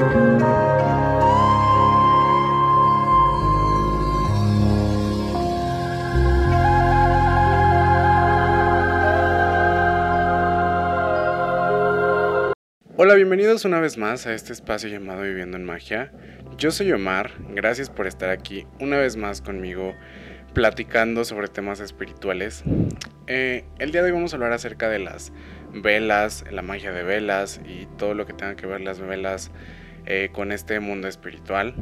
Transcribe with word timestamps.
Hola, 0.00 0.14
bienvenidos 13.16 13.64
una 13.64 13.80
vez 13.80 13.98
más 13.98 14.28
a 14.28 14.34
este 14.34 14.52
espacio 14.52 14.88
llamado 14.88 15.22
Viviendo 15.22 15.56
en 15.56 15.64
Magia. 15.64 16.12
Yo 16.56 16.70
soy 16.70 16.92
Omar, 16.92 17.32
gracias 17.48 17.90
por 17.90 18.06
estar 18.06 18.30
aquí 18.30 18.68
una 18.78 18.98
vez 18.98 19.16
más 19.16 19.40
conmigo 19.40 19.96
platicando 20.54 21.24
sobre 21.24 21.48
temas 21.48 21.80
espirituales. 21.80 22.62
Eh, 23.26 23.64
el 23.80 23.90
día 23.90 24.02
de 24.02 24.10
hoy 24.10 24.12
vamos 24.12 24.32
a 24.32 24.36
hablar 24.36 24.52
acerca 24.52 24.88
de 24.88 25.00
las 25.00 25.32
velas, 25.72 26.44
la 26.52 26.62
magia 26.62 26.92
de 26.92 27.02
velas 27.02 27.60
y 27.66 27.86
todo 27.98 28.14
lo 28.14 28.26
que 28.26 28.32
tenga 28.32 28.54
que 28.54 28.66
ver 28.66 28.80
las 28.80 29.00
velas 29.00 29.50
eh, 30.08 30.30
con 30.32 30.50
este 30.50 30.80
mundo 30.80 31.06
espiritual 31.06 31.74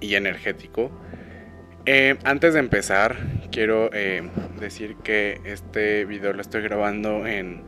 y 0.00 0.14
energético. 0.14 0.92
Eh, 1.86 2.16
antes 2.22 2.54
de 2.54 2.60
empezar, 2.60 3.16
quiero 3.50 3.90
decir 4.60 4.94
que 5.02 5.40
este 5.44 6.04
video 6.04 6.32
lo 6.32 6.40
estoy 6.40 6.62
grabando 6.62 7.26
en 7.26 7.64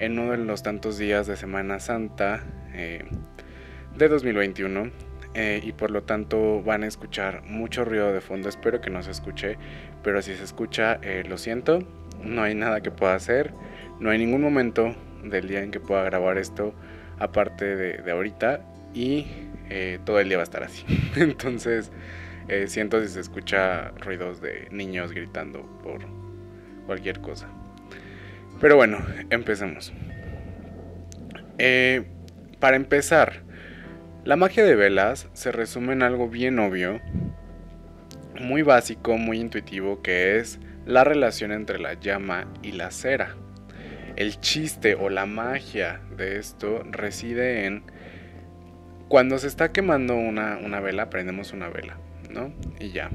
en 0.00 0.18
uno 0.18 0.32
de 0.32 0.38
los 0.38 0.62
tantos 0.62 0.98
días 0.98 1.26
de 1.26 1.36
Semana 1.36 1.80
Santa 1.80 2.44
eh, 2.72 3.04
de 3.96 4.08
2021 4.08 4.90
eh, 5.34 5.60
y 5.62 5.72
por 5.72 5.90
lo 5.90 6.02
tanto 6.02 6.62
van 6.62 6.84
a 6.84 6.86
escuchar 6.86 7.42
mucho 7.44 7.84
ruido 7.84 8.12
de 8.12 8.20
fondo. 8.20 8.48
Espero 8.48 8.80
que 8.80 8.90
no 8.90 9.02
se 9.02 9.10
escuche, 9.10 9.58
pero 10.02 10.22
si 10.22 10.34
se 10.34 10.44
escucha, 10.44 10.98
eh, 11.02 11.24
lo 11.28 11.38
siento. 11.38 11.80
No 12.22 12.42
hay 12.42 12.54
nada 12.54 12.80
que 12.80 12.90
pueda 12.90 13.14
hacer. 13.14 13.52
No 14.00 14.10
hay 14.10 14.18
ningún 14.18 14.40
momento 14.40 14.94
del 15.24 15.48
día 15.48 15.62
en 15.62 15.70
que 15.70 15.80
pueda 15.80 16.02
grabar 16.04 16.38
esto 16.38 16.74
aparte 17.18 17.76
de, 17.76 18.10
ahorita 18.10 18.60
y 18.94 19.26
todo 20.04 20.18
el 20.20 20.28
día 20.28 20.38
va 20.38 20.42
a 20.42 20.44
estar 20.44 20.62
así. 20.62 20.84
Entonces 21.16 21.90
siento 22.66 23.02
si 23.02 23.08
se 23.08 23.20
escucha 23.20 23.90
ruidos 23.98 24.40
de 24.40 24.68
niños 24.70 25.12
gritando 25.12 25.62
por 25.82 26.00
cualquier 26.86 27.20
cosa. 27.20 27.48
Pero 28.60 28.76
bueno, 28.76 28.98
empecemos. 29.30 29.92
Eh, 31.58 32.04
para 32.58 32.76
empezar, 32.76 33.42
la 34.24 34.36
magia 34.36 34.64
de 34.64 34.74
velas 34.74 35.28
se 35.32 35.52
resume 35.52 35.92
en 35.92 36.02
algo 36.02 36.28
bien 36.28 36.58
obvio, 36.58 37.00
muy 38.40 38.62
básico, 38.62 39.16
muy 39.16 39.38
intuitivo, 39.38 40.02
que 40.02 40.38
es 40.38 40.58
la 40.86 41.04
relación 41.04 41.52
entre 41.52 41.78
la 41.78 41.94
llama 41.94 42.46
y 42.62 42.72
la 42.72 42.90
cera. 42.90 43.36
El 44.18 44.40
chiste 44.40 44.96
o 44.96 45.10
la 45.10 45.26
magia 45.26 46.00
de 46.16 46.40
esto 46.40 46.82
reside 46.90 47.66
en 47.66 47.84
cuando 49.06 49.38
se 49.38 49.46
está 49.46 49.70
quemando 49.70 50.16
una, 50.16 50.80
vela, 50.80 51.08
prendemos 51.08 51.52
una 51.52 51.68
vela, 51.68 51.98
¿no? 52.28 52.52
Y 52.80 52.90
ya. 52.90 53.10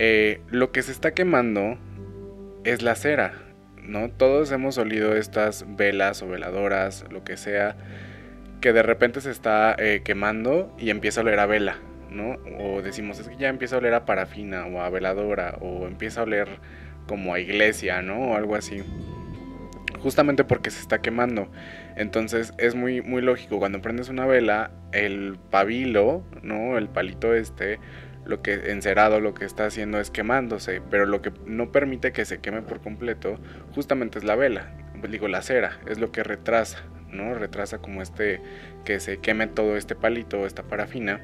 Eh, 0.00 0.40
lo 0.48 0.72
que 0.72 0.82
se 0.82 0.90
está 0.90 1.14
quemando 1.14 1.78
es 2.64 2.82
la 2.82 2.96
cera, 2.96 3.34
¿no? 3.80 4.10
Todos 4.10 4.50
hemos 4.50 4.76
olido 4.76 5.14
estas 5.14 5.64
velas 5.68 6.20
o 6.22 6.28
veladoras, 6.28 7.04
lo 7.12 7.22
que 7.22 7.36
sea, 7.36 7.76
que 8.60 8.72
de 8.72 8.82
repente 8.82 9.20
se 9.20 9.30
está 9.30 9.76
eh, 9.78 10.02
quemando 10.04 10.74
y 10.80 10.90
empieza 10.90 11.20
a 11.20 11.22
oler 11.22 11.38
a 11.38 11.46
vela, 11.46 11.78
¿no? 12.10 12.40
O 12.58 12.82
decimos, 12.82 13.20
es 13.20 13.28
que 13.28 13.36
ya 13.36 13.48
empieza 13.48 13.76
a 13.76 13.78
oler 13.78 13.94
a 13.94 14.04
parafina 14.04 14.66
o 14.66 14.80
a 14.80 14.90
veladora, 14.90 15.58
o 15.60 15.86
empieza 15.86 16.22
a 16.22 16.24
oler 16.24 16.48
como 17.06 17.34
a 17.34 17.38
iglesia, 17.38 18.02
¿no? 18.02 18.32
O 18.32 18.36
algo 18.36 18.56
así. 18.56 18.82
Justamente 20.02 20.44
porque 20.44 20.70
se 20.70 20.80
está 20.80 21.00
quemando. 21.00 21.50
Entonces 21.96 22.52
es 22.58 22.74
muy, 22.74 23.02
muy 23.02 23.22
lógico, 23.22 23.58
cuando 23.58 23.80
prendes 23.80 24.08
una 24.08 24.26
vela, 24.26 24.72
el 24.92 25.38
pabilo, 25.50 26.24
¿no? 26.42 26.76
El 26.76 26.88
palito 26.88 27.34
este 27.34 27.78
lo 28.24 28.40
que 28.42 28.70
encerado 28.70 29.20
lo 29.20 29.34
que 29.34 29.44
está 29.44 29.66
haciendo 29.66 29.98
es 29.98 30.10
quemándose, 30.10 30.80
pero 30.90 31.06
lo 31.06 31.22
que 31.22 31.32
no 31.46 31.72
permite 31.72 32.12
que 32.12 32.24
se 32.24 32.38
queme 32.38 32.62
por 32.62 32.80
completo 32.80 33.40
justamente 33.74 34.18
es 34.18 34.24
la 34.24 34.36
vela, 34.36 34.76
digo 35.10 35.28
la 35.28 35.42
cera, 35.42 35.80
es 35.88 35.98
lo 35.98 36.12
que 36.12 36.22
retrasa, 36.22 36.84
¿no? 37.10 37.34
Retrasa 37.34 37.78
como 37.78 38.02
este 38.02 38.40
que 38.84 39.00
se 39.00 39.18
queme 39.18 39.46
todo 39.48 39.76
este 39.76 39.94
palito, 39.96 40.46
esta 40.46 40.62
parafina. 40.62 41.20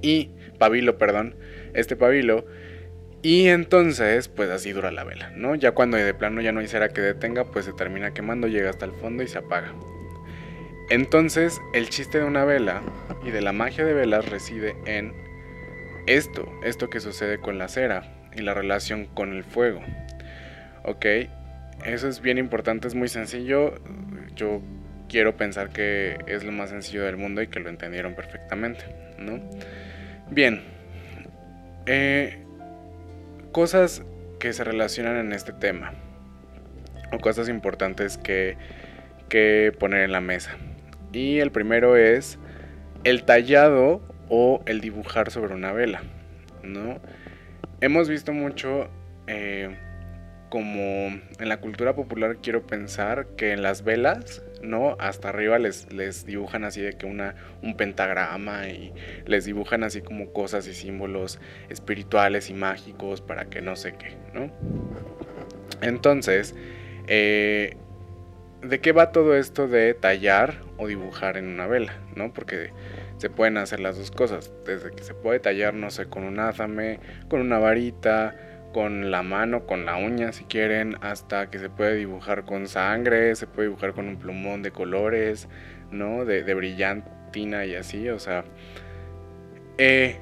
Y 0.00 0.30
pabilo, 0.58 0.98
perdón, 0.98 1.36
este 1.74 1.94
pabilo 1.94 2.44
y 3.22 3.48
entonces, 3.48 4.28
pues 4.28 4.50
así 4.50 4.72
dura 4.72 4.90
la 4.90 5.04
vela, 5.04 5.30
¿no? 5.36 5.54
Ya 5.54 5.72
cuando 5.72 5.96
de 5.96 6.14
plano 6.14 6.40
ya 6.40 6.50
no 6.50 6.60
hay 6.60 6.66
cera 6.66 6.88
que 6.88 7.00
detenga, 7.00 7.44
pues 7.44 7.64
se 7.64 7.72
termina 7.72 8.12
quemando, 8.12 8.48
llega 8.48 8.70
hasta 8.70 8.84
el 8.84 8.92
fondo 8.92 9.22
y 9.22 9.28
se 9.28 9.38
apaga. 9.38 9.72
Entonces, 10.90 11.60
el 11.72 11.88
chiste 11.88 12.18
de 12.18 12.24
una 12.24 12.44
vela 12.44 12.82
y 13.24 13.30
de 13.30 13.40
la 13.40 13.52
magia 13.52 13.84
de 13.84 13.94
velas 13.94 14.28
reside 14.28 14.74
en 14.86 15.12
esto, 16.06 16.52
esto 16.64 16.90
que 16.90 16.98
sucede 16.98 17.38
con 17.38 17.58
la 17.58 17.68
cera 17.68 18.12
y 18.34 18.42
la 18.42 18.54
relación 18.54 19.06
con 19.06 19.32
el 19.32 19.44
fuego. 19.44 19.80
¿Ok? 20.84 21.06
Eso 21.84 22.08
es 22.08 22.20
bien 22.20 22.38
importante, 22.38 22.88
es 22.88 22.94
muy 22.94 23.08
sencillo. 23.08 23.74
Yo 24.34 24.60
quiero 25.08 25.36
pensar 25.36 25.70
que 25.70 26.18
es 26.26 26.42
lo 26.42 26.50
más 26.50 26.70
sencillo 26.70 27.04
del 27.04 27.16
mundo 27.16 27.40
y 27.40 27.46
que 27.46 27.60
lo 27.60 27.68
entendieron 27.68 28.14
perfectamente, 28.14 28.84
¿no? 29.18 29.40
Bien. 30.30 30.62
Eh, 31.86 32.42
cosas 33.52 34.02
que 34.40 34.52
se 34.52 34.64
relacionan 34.64 35.16
en 35.16 35.32
este 35.32 35.52
tema. 35.52 35.92
O 37.12 37.18
cosas 37.18 37.48
importantes 37.48 38.18
que, 38.18 38.56
que 39.28 39.72
poner 39.78 40.02
en 40.02 40.12
la 40.12 40.20
mesa. 40.20 40.56
Y 41.12 41.38
el 41.38 41.52
primero 41.52 41.96
es 41.96 42.38
el 43.04 43.24
tallado 43.24 44.00
o 44.28 44.62
el 44.66 44.80
dibujar 44.80 45.30
sobre 45.30 45.54
una 45.54 45.72
vela, 45.72 46.02
¿no? 46.62 47.00
Hemos 47.80 48.08
visto 48.08 48.32
mucho 48.32 48.88
eh, 49.26 49.76
como 50.48 50.80
en 50.80 51.48
la 51.48 51.58
cultura 51.58 51.94
popular 51.94 52.38
quiero 52.42 52.66
pensar 52.66 53.26
que 53.36 53.52
en 53.52 53.62
las 53.62 53.84
velas, 53.84 54.42
¿no? 54.62 54.96
Hasta 54.98 55.28
arriba 55.30 55.58
les, 55.58 55.92
les 55.92 56.24
dibujan 56.24 56.64
así 56.64 56.80
de 56.80 56.94
que 56.94 57.06
una, 57.06 57.34
un 57.62 57.76
pentagrama 57.76 58.68
y 58.68 58.92
les 59.26 59.44
dibujan 59.44 59.84
así 59.84 60.00
como 60.00 60.32
cosas 60.32 60.66
y 60.66 60.74
símbolos 60.74 61.40
espirituales 61.68 62.50
y 62.50 62.54
mágicos 62.54 63.20
para 63.20 63.46
que 63.46 63.60
no 63.60 63.76
sé 63.76 63.94
qué, 63.94 64.16
¿no? 64.32 64.50
Entonces, 65.80 66.54
eh, 67.08 67.76
¿de 68.62 68.80
qué 68.80 68.92
va 68.92 69.12
todo 69.12 69.36
esto 69.36 69.68
de 69.68 69.94
tallar 69.94 70.60
o 70.76 70.86
dibujar 70.86 71.36
en 71.36 71.48
una 71.48 71.66
vela? 71.66 72.02
¿no? 72.16 72.32
Porque 72.32 72.70
se 73.18 73.30
pueden 73.30 73.56
hacer 73.56 73.80
las 73.80 73.98
dos 73.98 74.10
cosas. 74.10 74.52
Desde 74.64 74.90
que 74.90 75.02
se 75.02 75.14
puede 75.14 75.40
tallar, 75.40 75.74
no 75.74 75.90
sé, 75.90 76.06
con 76.06 76.24
un 76.24 76.38
ázame, 76.38 77.00
con 77.28 77.40
una 77.40 77.58
varita, 77.58 78.36
con 78.72 79.10
la 79.10 79.22
mano, 79.22 79.66
con 79.66 79.84
la 79.84 79.96
uña 79.96 80.32
si 80.32 80.44
quieren, 80.44 80.96
hasta 81.00 81.50
que 81.50 81.58
se 81.58 81.68
puede 81.68 81.96
dibujar 81.96 82.44
con 82.44 82.68
sangre, 82.68 83.34
se 83.36 83.46
puede 83.46 83.68
dibujar 83.68 83.92
con 83.92 84.08
un 84.08 84.16
plumón 84.16 84.62
de 84.62 84.70
colores, 84.70 85.48
¿no? 85.90 86.24
De, 86.24 86.54
brillantina 86.54 87.64
y 87.66 87.74
así, 87.74 88.08
o 88.08 88.18
sea... 88.18 88.44
Eh, 89.78 90.18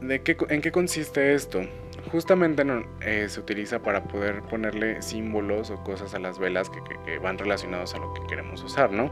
¿de 0.00 0.22
qué, 0.22 0.36
¿En 0.50 0.60
qué 0.60 0.70
consiste 0.70 1.34
esto? 1.34 1.62
justamente 2.10 2.64
eh, 3.00 3.28
se 3.28 3.40
utiliza 3.40 3.80
para 3.80 4.04
poder 4.04 4.42
ponerle 4.42 5.02
símbolos 5.02 5.70
o 5.70 5.82
cosas 5.82 6.14
a 6.14 6.18
las 6.18 6.38
velas 6.38 6.70
que, 6.70 7.18
van 7.18 7.38
relacionados 7.38 7.94
a 7.94 7.98
lo 7.98 8.12
que 8.14 8.20
queremos 8.28 8.62
usar, 8.62 8.92
¿no? 8.92 9.10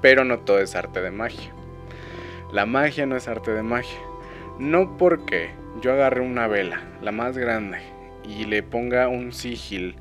Pero 0.00 0.24
no 0.24 0.40
todo 0.40 0.60
es 0.60 0.74
arte 0.74 1.00
de 1.00 1.10
magia. 1.10 1.52
La 2.52 2.66
magia 2.66 3.06
no 3.06 3.16
es 3.16 3.28
arte 3.28 3.52
de 3.52 3.62
magia. 3.62 3.98
No 4.58 4.96
porque 4.96 5.50
yo 5.80 5.92
agarre 5.92 6.20
una 6.20 6.46
vela, 6.46 6.82
la 7.02 7.12
más 7.12 7.36
grande, 7.38 7.78
y 8.24 8.44
le 8.44 8.62
ponga 8.62 9.08
un 9.08 9.32
sigil 9.32 9.96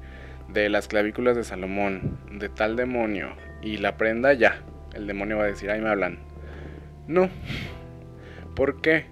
de 0.47 0.69
las 0.69 0.87
clavículas 0.87 1.35
de 1.35 1.43
Salomón, 1.43 2.19
de 2.31 2.49
tal 2.49 2.75
demonio, 2.75 3.35
y 3.61 3.77
la 3.77 3.97
prenda 3.97 4.33
ya, 4.33 4.61
el 4.93 5.07
demonio 5.07 5.37
va 5.37 5.43
a 5.45 5.47
decir, 5.47 5.69
ahí 5.71 5.81
me 5.81 5.89
hablan. 5.89 6.19
No. 7.07 7.29
¿Por 8.55 8.81
qué? 8.81 9.05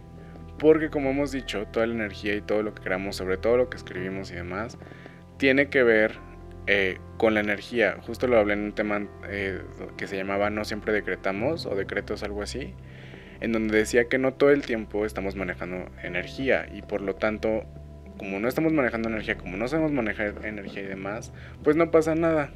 Porque 0.57 0.89
como 0.89 1.11
hemos 1.11 1.31
dicho, 1.31 1.65
toda 1.67 1.87
la 1.87 1.93
energía 1.93 2.35
y 2.35 2.41
todo 2.41 2.63
lo 2.63 2.73
que 2.73 2.83
creamos, 2.83 3.15
sobre 3.15 3.37
todo 3.37 3.57
lo 3.57 3.69
que 3.69 3.77
escribimos 3.77 4.31
y 4.31 4.35
demás, 4.35 4.77
tiene 5.37 5.69
que 5.69 5.83
ver 5.83 6.17
eh, 6.67 6.99
con 7.17 7.33
la 7.33 7.39
energía. 7.39 7.97
Justo 8.05 8.27
lo 8.27 8.37
hablé 8.37 8.53
en 8.53 8.63
un 8.63 8.73
tema 8.73 9.07
eh, 9.27 9.61
que 9.97 10.07
se 10.07 10.17
llamaba 10.17 10.49
No 10.49 10.65
siempre 10.65 10.93
decretamos 10.93 11.65
o 11.65 11.75
decretos, 11.75 12.23
algo 12.23 12.43
así, 12.43 12.75
en 13.41 13.51
donde 13.51 13.77
decía 13.77 14.05
que 14.05 14.17
no 14.17 14.33
todo 14.33 14.51
el 14.51 14.61
tiempo 14.63 15.05
estamos 15.05 15.35
manejando 15.35 15.89
energía 16.03 16.67
y 16.73 16.81
por 16.81 17.01
lo 17.01 17.15
tanto, 17.15 17.63
como 18.17 18.39
no 18.39 18.47
estamos 18.47 18.73
manejando 18.73 19.09
energía, 19.09 19.37
como 19.37 19.57
no 19.57 19.67
sabemos 19.67 19.91
manejar 19.91 20.45
energía 20.45 20.83
y 20.83 20.87
demás, 20.87 21.31
pues 21.63 21.75
no 21.75 21.91
pasa 21.91 22.15
nada, 22.15 22.51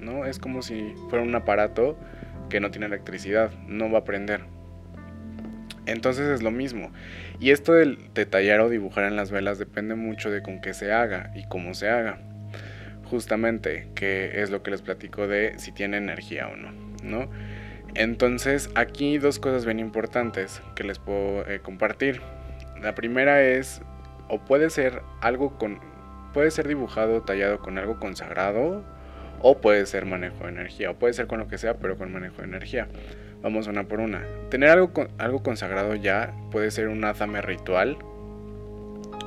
¿no? 0.00 0.26
Es 0.26 0.38
como 0.38 0.62
si 0.62 0.94
fuera 1.10 1.24
un 1.24 1.34
aparato 1.34 1.98
que 2.48 2.60
no 2.60 2.70
tiene 2.70 2.86
electricidad, 2.86 3.50
no 3.66 3.90
va 3.90 4.00
a 4.00 4.04
prender. 4.04 4.42
Entonces 5.86 6.28
es 6.28 6.42
lo 6.42 6.50
mismo. 6.50 6.92
Y 7.40 7.50
esto 7.50 7.72
de, 7.72 7.96
tallar 8.26 8.60
o 8.60 8.68
dibujar 8.68 9.04
en 9.04 9.16
las 9.16 9.30
velas 9.30 9.58
depende 9.58 9.94
mucho 9.94 10.30
de 10.30 10.42
con 10.42 10.60
qué 10.60 10.74
se 10.74 10.92
haga 10.92 11.32
y 11.34 11.46
cómo 11.48 11.74
se 11.74 11.88
haga. 11.88 12.18
Justamente, 13.04 13.88
que 13.94 14.42
es 14.42 14.50
lo 14.50 14.62
que 14.62 14.70
les 14.70 14.82
platico 14.82 15.26
de 15.26 15.58
si 15.58 15.72
tiene 15.72 15.96
energía 15.96 16.48
o 16.48 16.56
no, 16.56 16.72
¿no? 17.02 17.30
Entonces, 17.94 18.70
aquí 18.74 19.18
dos 19.18 19.38
cosas 19.38 19.64
bien 19.64 19.78
importantes 19.78 20.62
que 20.74 20.84
les 20.84 20.98
puedo 20.98 21.48
eh, 21.48 21.60
compartir. 21.60 22.20
La 22.80 22.94
primera 22.94 23.42
es, 23.42 23.82
o 24.28 24.38
puede 24.38 24.70
ser 24.70 25.02
algo 25.20 25.58
con, 25.58 25.80
puede 26.32 26.50
ser 26.50 26.68
dibujado, 26.68 27.22
tallado 27.22 27.58
con 27.58 27.78
algo 27.78 27.98
consagrado, 27.98 28.84
o 29.40 29.58
puede 29.58 29.86
ser 29.86 30.04
manejo 30.04 30.44
de 30.44 30.50
energía, 30.50 30.90
o 30.90 30.94
puede 30.94 31.14
ser 31.14 31.26
con 31.26 31.38
lo 31.38 31.48
que 31.48 31.58
sea, 31.58 31.74
pero 31.78 31.96
con 31.96 32.12
manejo 32.12 32.38
de 32.38 32.44
energía. 32.44 32.88
Vamos 33.42 33.68
una 33.68 33.84
por 33.84 34.00
una. 34.00 34.24
Tener 34.50 34.70
algo, 34.70 34.92
algo 35.18 35.42
consagrado 35.42 35.94
ya 35.94 36.34
puede 36.50 36.70
ser 36.70 36.88
un 36.88 37.04
azame 37.04 37.40
ritual, 37.40 37.96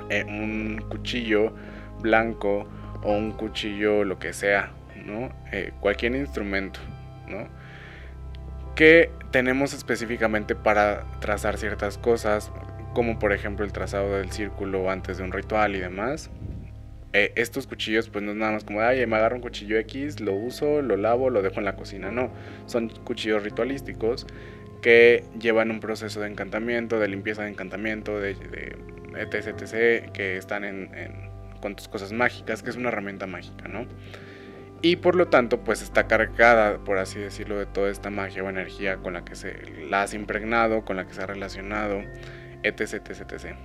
eh, 0.10 0.26
un 0.26 0.84
cuchillo 0.90 1.54
blanco 2.02 2.68
o 3.04 3.14
un 3.14 3.32
cuchillo 3.32 4.04
lo 4.04 4.20
que 4.20 4.34
sea, 4.34 4.72
¿no? 5.06 5.32
Eh, 5.52 5.72
cualquier 5.80 6.16
instrumento, 6.16 6.80
¿no? 7.28 7.48
Que 8.82 9.12
tenemos 9.30 9.76
específicamente 9.76 10.56
para 10.56 11.06
trazar 11.20 11.60
ciertas 11.60 12.00
cosas, 12.00 12.52
como 12.96 13.20
por 13.20 13.32
ejemplo 13.32 13.64
el 13.64 13.72
trazado 13.72 14.18
del 14.18 14.32
círculo 14.32 14.90
antes 14.90 15.20
de 15.20 15.24
un 15.24 15.32
ritual 15.32 15.76
y 15.76 15.80
demás. 15.80 16.32
Eh, 17.14 17.32
estos 17.36 17.68
cuchillos 17.68 18.10
pues 18.10 18.26
no 18.26 18.32
es 18.32 18.38
nada 18.38 18.54
más 18.54 18.64
como, 18.64 18.82
ay, 18.82 19.06
me 19.06 19.18
agarro 19.18 19.36
un 19.36 19.44
cuchillo 19.44 19.78
X, 19.78 20.20
lo 20.20 20.34
uso, 20.34 20.82
lo 20.82 20.98
lavo, 20.98 21.30
lo 21.30 21.44
dejo 21.44 21.60
en 21.60 21.66
la 21.66 21.76
cocina, 21.76 22.10
no, 22.10 22.32
son 22.66 22.90
cuchillos 22.90 23.44
ritualísticos 23.44 24.26
que 24.82 25.26
llevan 25.40 25.70
un 25.70 25.80
proceso 25.80 26.20
de 26.20 26.30
encantamiento, 26.30 26.98
de 26.98 27.08
limpieza 27.08 27.44
de 27.44 27.50
encantamiento, 27.50 28.20
de, 28.20 28.34
de 28.34 28.78
etc, 29.22 29.62
etc, 29.62 30.12
que 30.12 30.38
están 30.38 30.64
en, 30.64 30.90
con 31.62 31.76
tus 31.76 31.88
cosas 31.88 32.14
mágicas, 32.14 32.64
que 32.64 32.72
es 32.72 32.78
una 32.78 32.88
herramienta 32.88 33.28
mágica, 33.28 33.68
¿no? 33.68 33.86
Y 34.82 34.96
por 34.96 35.16
lo 35.16 35.28
tanto, 35.28 35.64
pues 35.64 35.82
está 35.82 36.08
cargada, 36.08 36.80
por 36.80 36.98
así 36.98 37.20
decirlo, 37.20 37.60
de 37.60 37.68
toda 37.68 37.92
esta 37.92 38.10
magia 38.10 38.44
o 38.44 38.50
energía 38.50 38.98
con 38.98 39.14
la 39.14 39.24
que 39.24 39.36
se 39.36 39.56
la 39.90 40.04
has 40.04 40.14
impregnado, 40.14 40.84
con 40.84 40.98
la 40.98 41.06
que 41.06 41.14
se 41.14 41.22
ha 41.22 41.28
relacionado, 41.28 42.02
etc, 42.64 42.94
etc, 42.94 43.32
etc. 43.32 43.56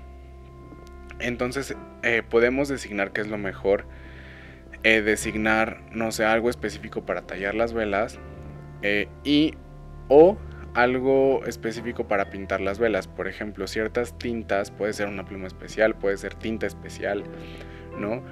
Entonces 1.19 1.75
eh, 2.03 2.23
podemos 2.29 2.69
designar 2.69 3.13
qué 3.13 3.23
es 3.23 3.29
lo 3.29 3.39
mejor. 3.39 3.87
Eh, 4.83 5.01
designar, 5.01 5.81
no 5.91 6.13
sé, 6.13 6.25
algo 6.25 6.51
específico 6.51 7.07
para 7.07 7.23
tallar 7.23 7.55
las 7.55 7.73
velas. 7.73 8.19
Eh, 8.83 9.09
y 9.25 9.55
o 10.09 10.37
algo 10.75 11.45
específico 11.47 12.07
para 12.07 12.31
pintar 12.31 12.61
las 12.61 12.79
velas. 12.79 13.09
Por 13.09 13.27
ejemplo, 13.27 13.67
ciertas 13.67 14.19
tintas, 14.19 14.71
puede 14.71 14.93
ser 14.93 15.09
una 15.09 15.25
pluma 15.25 15.47
especial, 15.47 15.95
puede 15.95 16.19
ser 16.19 16.35
tinta 16.35 16.67
especial, 16.67 17.25
¿no? 17.99 18.23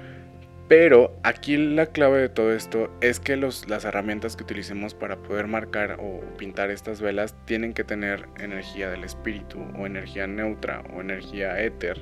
Pero 0.67 1.15
aquí 1.21 1.57
la 1.57 1.85
clave 1.85 2.21
de 2.21 2.29
todo 2.29 2.51
esto 2.51 2.89
es 2.99 3.19
que 3.19 3.37
las 3.37 3.85
herramientas 3.85 4.35
que 4.35 4.43
utilicemos 4.43 4.95
para 4.95 5.17
poder 5.17 5.45
marcar 5.45 5.97
o 5.99 6.21
pintar 6.37 6.71
estas 6.71 7.01
velas 7.01 7.35
tienen 7.45 7.73
que 7.73 7.83
tener 7.83 8.27
energía 8.39 8.89
del 8.89 9.03
espíritu 9.03 9.59
o 9.77 9.85
energía 9.85 10.25
neutra 10.25 10.81
o 10.95 11.01
energía 11.01 11.61
éter 11.61 12.01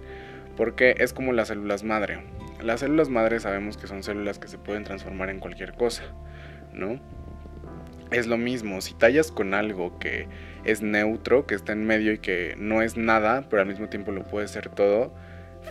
porque 0.55 0.95
es 0.99 1.13
como 1.13 1.33
las 1.33 1.47
células 1.47 1.83
madre. 1.83 2.19
Las 2.61 2.79
células 2.79 3.09
madre 3.09 3.39
sabemos 3.39 3.77
que 3.77 3.87
son 3.87 4.03
células 4.03 4.39
que 4.39 4.47
se 4.47 4.57
pueden 4.57 4.83
transformar 4.83 5.29
en 5.29 5.39
cualquier 5.39 5.73
cosa, 5.73 6.03
¿no? 6.73 6.99
Es 8.11 8.27
lo 8.27 8.37
mismo, 8.37 8.79
si 8.81 8.93
tallas 8.93 9.31
con 9.31 9.53
algo 9.53 9.97
que 9.97 10.27
es 10.63 10.81
neutro, 10.81 11.47
que 11.47 11.55
está 11.55 11.73
en 11.73 11.85
medio 11.85 12.13
y 12.13 12.19
que 12.19 12.55
no 12.57 12.81
es 12.81 12.95
nada, 12.95 13.47
pero 13.49 13.63
al 13.63 13.67
mismo 13.67 13.89
tiempo 13.89 14.11
lo 14.11 14.23
puede 14.23 14.47
ser 14.47 14.69
todo, 14.69 15.13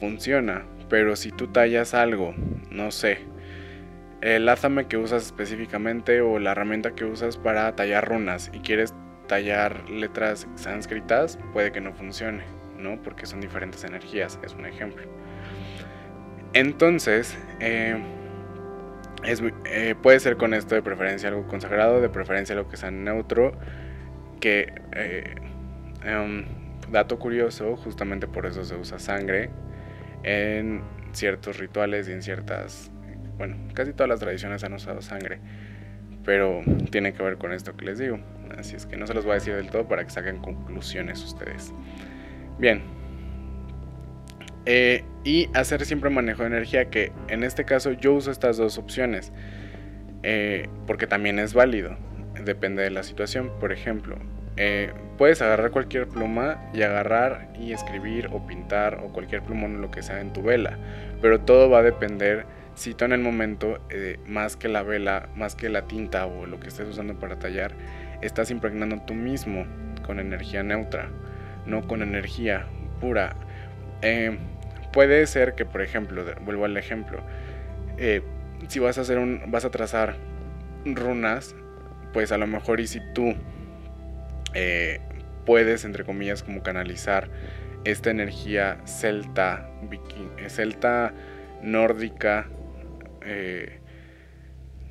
funciona. 0.00 0.64
Pero 0.92 1.16
si 1.16 1.30
tú 1.32 1.46
tallas 1.46 1.94
algo, 1.94 2.34
no 2.70 2.90
sé, 2.90 3.20
el 4.20 4.46
ázame 4.46 4.88
que 4.88 4.98
usas 4.98 5.24
específicamente 5.24 6.20
o 6.20 6.38
la 6.38 6.52
herramienta 6.52 6.94
que 6.94 7.06
usas 7.06 7.38
para 7.38 7.74
tallar 7.74 8.06
runas 8.06 8.50
y 8.52 8.58
quieres 8.58 8.92
tallar 9.26 9.88
letras 9.88 10.46
sánscritas, 10.54 11.38
puede 11.54 11.72
que 11.72 11.80
no 11.80 11.94
funcione. 11.94 12.44
Porque 13.02 13.24
son 13.24 13.40
diferentes 13.40 13.84
energías, 13.84 14.38
es 14.44 14.52
un 14.52 14.66
ejemplo. 14.66 15.06
Entonces, 16.52 17.38
eh, 17.60 17.96
eh, 19.24 19.94
puede 20.02 20.20
ser 20.20 20.36
con 20.36 20.52
esto 20.52 20.74
de 20.74 20.82
preferencia 20.82 21.30
algo 21.30 21.46
consagrado, 21.48 22.02
de 22.02 22.10
preferencia 22.10 22.54
algo 22.54 22.68
que 22.68 22.76
sea 22.76 22.90
neutro, 22.90 23.52
que, 24.40 24.74
eh, 24.94 25.36
em, 26.04 26.44
dato 26.90 27.18
curioso, 27.18 27.78
justamente 27.78 28.26
por 28.26 28.44
eso 28.44 28.62
se 28.62 28.76
usa 28.76 28.98
sangre 28.98 29.48
en 30.22 30.82
ciertos 31.12 31.58
rituales 31.58 32.08
y 32.08 32.12
en 32.12 32.22
ciertas, 32.22 32.90
bueno, 33.36 33.56
casi 33.74 33.92
todas 33.92 34.08
las 34.08 34.20
tradiciones 34.20 34.64
han 34.64 34.72
usado 34.72 35.02
sangre, 35.02 35.40
pero 36.24 36.62
tiene 36.90 37.12
que 37.12 37.22
ver 37.22 37.38
con 37.38 37.52
esto 37.52 37.76
que 37.76 37.84
les 37.84 37.98
digo. 37.98 38.18
Así 38.56 38.76
es 38.76 38.86
que 38.86 38.96
no 38.96 39.06
se 39.06 39.14
los 39.14 39.24
voy 39.24 39.32
a 39.32 39.34
decir 39.34 39.54
del 39.54 39.70
todo 39.70 39.88
para 39.88 40.04
que 40.04 40.10
saquen 40.10 40.38
conclusiones 40.38 41.22
ustedes. 41.24 41.72
Bien. 42.58 42.82
Eh, 44.64 45.04
y 45.24 45.48
hacer 45.54 45.84
siempre 45.84 46.10
manejo 46.10 46.42
de 46.42 46.48
energía, 46.48 46.88
que 46.88 47.12
en 47.28 47.42
este 47.42 47.64
caso 47.64 47.92
yo 47.92 48.14
uso 48.14 48.30
estas 48.30 48.56
dos 48.56 48.78
opciones, 48.78 49.32
eh, 50.22 50.68
porque 50.86 51.06
también 51.06 51.38
es 51.38 51.54
válido, 51.54 51.96
depende 52.44 52.82
de 52.82 52.90
la 52.90 53.02
situación. 53.02 53.50
Por 53.58 53.72
ejemplo, 53.72 54.16
eh, 54.56 54.92
puedes 55.18 55.40
agarrar 55.42 55.70
cualquier 55.70 56.08
pluma 56.08 56.70
y 56.72 56.82
agarrar 56.82 57.48
y 57.58 57.72
escribir 57.72 58.28
o 58.32 58.46
pintar 58.46 59.00
o 59.02 59.12
cualquier 59.12 59.42
plumón 59.42 59.76
o 59.76 59.78
lo 59.78 59.90
que 59.90 60.02
sea 60.02 60.20
en 60.20 60.32
tu 60.32 60.42
vela, 60.42 60.78
pero 61.20 61.40
todo 61.40 61.70
va 61.70 61.78
a 61.78 61.82
depender 61.82 62.46
si 62.74 62.94
tú 62.94 63.04
en 63.04 63.12
el 63.12 63.20
momento, 63.20 63.78
más 64.26 64.56
que 64.56 64.68
la 64.68 64.82
vela, 64.82 65.28
más 65.36 65.54
que 65.54 65.68
la 65.68 65.82
tinta 65.82 66.24
o 66.24 66.46
lo 66.46 66.58
que 66.58 66.68
estés 66.68 66.88
usando 66.88 67.18
para 67.18 67.38
tallar, 67.38 67.72
estás 68.22 68.50
impregnando 68.50 69.02
tú 69.02 69.12
mismo 69.12 69.66
con 70.06 70.18
energía 70.18 70.62
neutra 70.62 71.10
no 71.66 71.86
con 71.86 72.02
energía 72.02 72.66
pura. 73.00 73.36
Eh, 74.02 74.38
puede 74.92 75.26
ser 75.26 75.54
que, 75.54 75.64
por 75.64 75.82
ejemplo, 75.82 76.24
vuelvo 76.44 76.64
al 76.64 76.76
ejemplo, 76.76 77.20
eh, 77.98 78.22
si 78.68 78.78
vas 78.78 78.98
a 78.98 79.02
hacer 79.02 79.18
un, 79.18 79.42
vas 79.48 79.64
a 79.64 79.70
trazar 79.70 80.16
runas, 80.84 81.54
pues 82.12 82.32
a 82.32 82.38
lo 82.38 82.46
mejor 82.46 82.80
y 82.80 82.86
si 82.86 83.00
tú 83.14 83.34
eh, 84.54 85.00
puedes, 85.46 85.84
entre 85.84 86.04
comillas, 86.04 86.42
como 86.42 86.62
canalizar 86.62 87.28
esta 87.84 88.10
energía 88.10 88.80
celta, 88.84 89.68
viking, 89.82 90.30
celta 90.48 91.12
nórdica, 91.62 92.48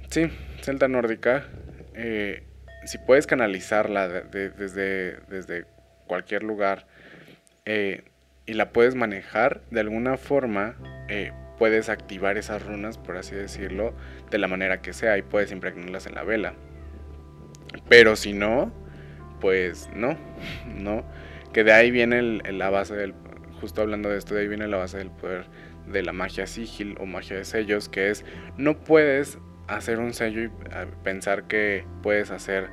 sí, 0.10 0.30
celta 0.62 0.88
nórdica, 0.88 1.46
si 2.86 2.98
puedes 2.98 3.28
canalizarla 3.28 4.10
desde, 4.10 5.18
desde 5.30 5.66
cualquier 6.08 6.44
lugar 6.44 6.88
eh, 7.66 8.04
y 8.46 8.54
la 8.54 8.72
puedes 8.72 8.96
manejar 8.96 9.62
de 9.72 9.80
alguna 9.82 10.18
forma, 10.18 10.76
eh, 11.08 11.32
puedes 11.58 11.90
activar 11.90 12.38
esas 12.38 12.66
runas, 12.66 12.98
por 12.98 13.18
así 13.18 13.36
decirlo, 13.36 13.94
de 14.30 14.38
la 14.38 14.48
manera 14.48 14.82
que 14.82 14.94
sea 14.94 15.18
y 15.18 15.22
puedes 15.22 15.52
impregnarlas 15.52 16.08
en 16.08 16.16
la 16.16 16.24
vela. 16.24 16.54
Pero 17.88 18.16
si 18.16 18.34
no, 18.34 18.74
pues 19.42 19.90
no, 19.94 20.18
no. 20.68 21.04
Que 21.52 21.66
de 21.66 21.74
ahí 21.74 21.92
viene 21.92 22.22
la 22.22 22.70
base 22.70 22.96
del, 22.96 23.14
justo 23.60 23.82
hablando 23.82 24.10
de 24.10 24.18
esto, 24.18 24.36
de 24.36 24.42
ahí 24.42 24.48
viene 24.48 24.68
la 24.68 24.78
base 24.78 24.98
del 24.98 25.12
poder 25.12 25.46
de 25.86 26.04
la 26.04 26.14
magia 26.14 26.48
sigil 26.48 26.96
o 27.00 27.06
magia 27.06 27.36
de 27.36 27.44
sellos, 27.44 27.90
que 27.90 28.10
es 28.10 28.24
no 28.56 28.78
puedes 28.78 29.40
hacer 29.68 30.00
un 30.00 30.14
sello 30.14 30.44
y 30.44 30.52
pensar 31.04 31.48
que 31.48 31.84
puedes 32.02 32.32
hacer 32.32 32.70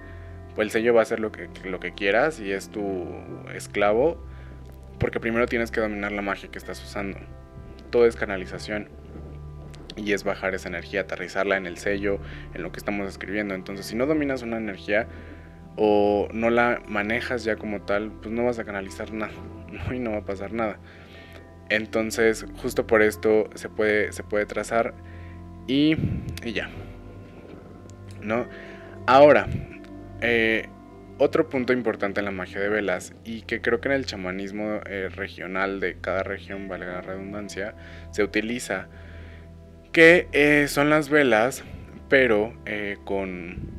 el 0.63 0.71
sello 0.71 0.95
va 0.95 1.01
a 1.01 1.03
hacer 1.03 1.21
lo 1.21 1.31
que, 1.31 1.49
lo 1.65 1.81
que 1.81 1.93
quieras 1.93 2.41
y 2.41 2.53
es 2.53 2.69
tu 2.71 3.07
esclavo, 3.55 4.21
porque 4.99 5.21
primero 5.21 5.47
tienes 5.47 5.71
que 5.71 5.81
dominar 5.81 6.13
la 6.13 6.23
magia 6.23 6.51
que 6.51 6.59
estás 6.59 6.83
usando. 6.83 7.19
Todo 7.91 8.07
es 8.07 8.17
canalización 8.17 8.89
y 9.97 10.13
es 10.13 10.25
bajar 10.25 10.55
esa 10.55 10.69
energía, 10.69 11.03
aterrizarla 11.03 11.57
en 11.57 11.67
el 11.67 11.79
sello, 11.79 12.19
en 12.55 12.63
lo 12.63 12.73
que 12.73 12.79
estamos 12.79 13.09
escribiendo. 13.09 13.55
Entonces, 13.55 13.87
si 13.87 13.97
no 13.97 14.07
dominas 14.07 14.43
una 14.43 14.57
energía 14.57 15.07
o 15.78 16.28
no 16.32 16.50
la 16.50 16.82
manejas 16.88 17.44
ya 17.44 17.56
como 17.56 17.82
tal, 17.82 18.11
pues 18.11 18.35
no 18.35 18.44
vas 18.44 18.58
a 18.58 18.64
canalizar 18.64 19.12
nada 19.12 19.32
y 19.94 19.99
no 20.00 20.11
va 20.11 20.18
a 20.18 20.25
pasar 20.25 20.52
nada. 20.52 20.78
Entonces, 21.70 22.47
justo 22.61 22.87
por 22.87 23.02
esto 23.02 23.49
se 23.54 23.68
puede, 23.68 24.12
se 24.12 24.25
puede 24.25 24.44
trazar 24.44 24.94
y, 25.66 25.97
y 26.44 26.52
ya. 26.52 26.68
¿No? 28.23 28.47
Ahora, 29.06 29.47
eh, 30.20 30.68
otro 31.18 31.49
punto 31.49 31.73
importante 31.73 32.20
en 32.20 32.25
la 32.25 32.32
magia 32.32 32.61
de 32.61 32.68
velas 32.68 33.14
y 33.25 33.42
que 33.42 33.61
creo 33.61 33.80
que 33.80 33.88
en 33.88 33.94
el 33.94 34.06
chamanismo 34.06 34.80
eh, 34.87 35.08
regional 35.14 35.78
de 35.80 35.97
cada 36.00 36.23
región, 36.23 36.68
valga 36.68 36.94
la 36.94 37.00
redundancia, 37.02 37.75
se 38.11 38.25
utiliza, 38.25 38.88
que 39.92 40.28
eh, 40.32 40.66
son 40.68 40.90
las 40.90 41.08
velas, 41.08 41.64
pero 42.08 42.52
con, 43.04 43.77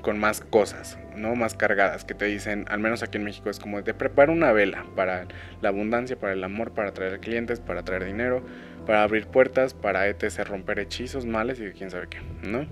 con 0.00 0.18
más 0.18 0.40
cosas, 0.40 0.98
¿no? 1.16 1.34
Más 1.34 1.54
cargadas, 1.54 2.04
que 2.04 2.14
te 2.14 2.26
dicen, 2.26 2.64
al 2.68 2.80
menos 2.80 3.02
aquí 3.02 3.18
en 3.18 3.24
México 3.24 3.50
es 3.50 3.58
como, 3.58 3.82
te 3.82 3.94
prepara 3.94 4.32
una 4.32 4.52
vela 4.52 4.84
para 4.96 5.26
la 5.60 5.68
abundancia, 5.68 6.18
para 6.18 6.32
el 6.32 6.44
amor, 6.44 6.72
para 6.72 6.90
atraer 6.90 7.20
clientes, 7.20 7.60
para 7.60 7.82
traer 7.82 8.04
dinero, 8.04 8.44
para 8.86 9.02
abrir 9.02 9.26
puertas, 9.26 9.74
para 9.74 10.08
etc., 10.08 10.44
romper 10.46 10.78
hechizos, 10.78 11.26
males 11.26 11.60
y 11.60 11.70
quién 11.72 11.90
sabe 11.90 12.08
qué, 12.08 12.18
¿no? 12.42 12.66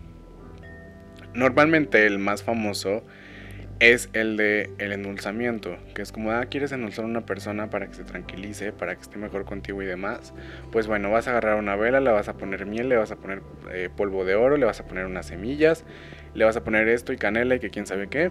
Normalmente 1.34 2.06
el 2.06 2.18
más 2.18 2.42
famoso 2.42 3.04
es 3.78 4.08
el 4.14 4.36
de 4.36 4.70
el 4.78 4.92
endulzamiento, 4.92 5.76
que 5.94 6.00
es 6.00 6.10
como, 6.10 6.30
ah, 6.30 6.46
quieres 6.46 6.72
endulzar 6.72 7.04
a 7.04 7.08
una 7.08 7.26
persona 7.26 7.68
para 7.68 7.86
que 7.88 7.94
se 7.94 8.04
tranquilice, 8.04 8.72
para 8.72 8.94
que 8.94 9.02
esté 9.02 9.18
mejor 9.18 9.44
contigo 9.44 9.82
y 9.82 9.86
demás. 9.86 10.32
Pues 10.72 10.86
bueno, 10.86 11.10
vas 11.10 11.28
a 11.28 11.32
agarrar 11.32 11.58
una 11.58 11.76
vela, 11.76 12.00
le 12.00 12.10
vas 12.10 12.28
a 12.28 12.34
poner 12.34 12.64
miel, 12.64 12.88
le 12.88 12.96
vas 12.96 13.10
a 13.10 13.16
poner 13.16 13.42
eh, 13.70 13.90
polvo 13.94 14.24
de 14.24 14.34
oro, 14.34 14.56
le 14.56 14.64
vas 14.64 14.80
a 14.80 14.86
poner 14.86 15.04
unas 15.04 15.26
semillas, 15.26 15.84
le 16.34 16.44
vas 16.44 16.56
a 16.56 16.64
poner 16.64 16.88
esto 16.88 17.12
y 17.12 17.18
canela 17.18 17.56
y 17.56 17.60
que 17.60 17.68
quién 17.68 17.86
sabe 17.86 18.08
qué. 18.08 18.30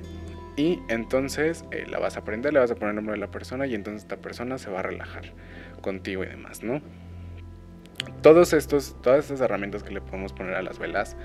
Y 0.58 0.80
entonces 0.88 1.66
eh, 1.72 1.86
la 1.88 2.00
vas 2.00 2.18
a 2.18 2.24
prender, 2.24 2.54
le 2.54 2.60
vas 2.60 2.72
a 2.72 2.76
poner 2.76 2.90
el 2.92 2.96
nombre 2.96 3.14
de 3.14 3.20
la 3.20 3.30
persona 3.30 3.68
y 3.68 3.76
entonces 3.76 4.04
esta 4.04 4.18
persona 4.18 4.58
se 4.58 4.72
va 4.72 4.80
a 4.80 4.84
relajar 4.84 5.34
contigo 5.82 6.24
y 6.24 6.28
demás, 6.28 6.64
¿no? 6.64 6.82
Todos 8.22 8.54
estos, 8.54 9.00
todas 9.04 9.26
estas 9.26 9.42
herramientas 9.42 9.84
que 9.84 9.94
le 9.94 10.02
podemos 10.02 10.34
poner 10.34 10.56
a 10.56 10.64
las 10.64 10.80
velas 10.80 11.16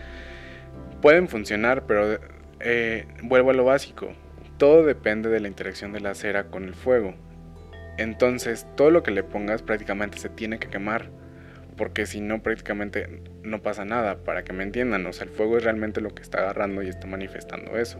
pueden 1.01 1.29
funcionar, 1.29 1.87
pero 1.87 2.19
eh, 2.61 3.07
vuelvo 3.23 3.51
a 3.51 3.55
lo 3.55 3.65
básico. 3.65 4.13
Todo 4.59 4.85
depende 4.85 5.31
de 5.31 5.41
la 5.41 5.49
interacción 5.49 5.93
de 5.93 6.01
la 6.01 6.15
cera 6.15 6.45
con 6.45 6.65
el 6.65 6.75
fuego. 6.75 7.15
Entonces, 7.99 8.67
todo 8.77 8.91
lo 8.91 9.03
que 9.03 9.11
le 9.11 9.23
pongas 9.23 9.63
prácticamente 9.63 10.19
se 10.19 10.29
tiene 10.29 10.59
que 10.59 10.69
quemar. 10.69 11.11
Porque 11.77 12.05
si 12.05 12.21
no, 12.21 12.43
prácticamente 12.43 13.23
no 13.43 13.63
pasa 13.63 13.85
nada. 13.85 14.23
Para 14.25 14.45
que 14.45 14.53
me 14.53 14.63
entiendan, 14.63 15.07
o 15.07 15.11
el 15.11 15.29
fuego 15.31 15.57
es 15.57 15.65
realmente 15.65 16.01
lo 16.01 16.15
que 16.15 16.23
está 16.23 16.39
agarrando 16.39 16.83
y 16.83 16.89
está 16.89 17.07
manifestando 17.07 17.79
eso. 17.79 17.99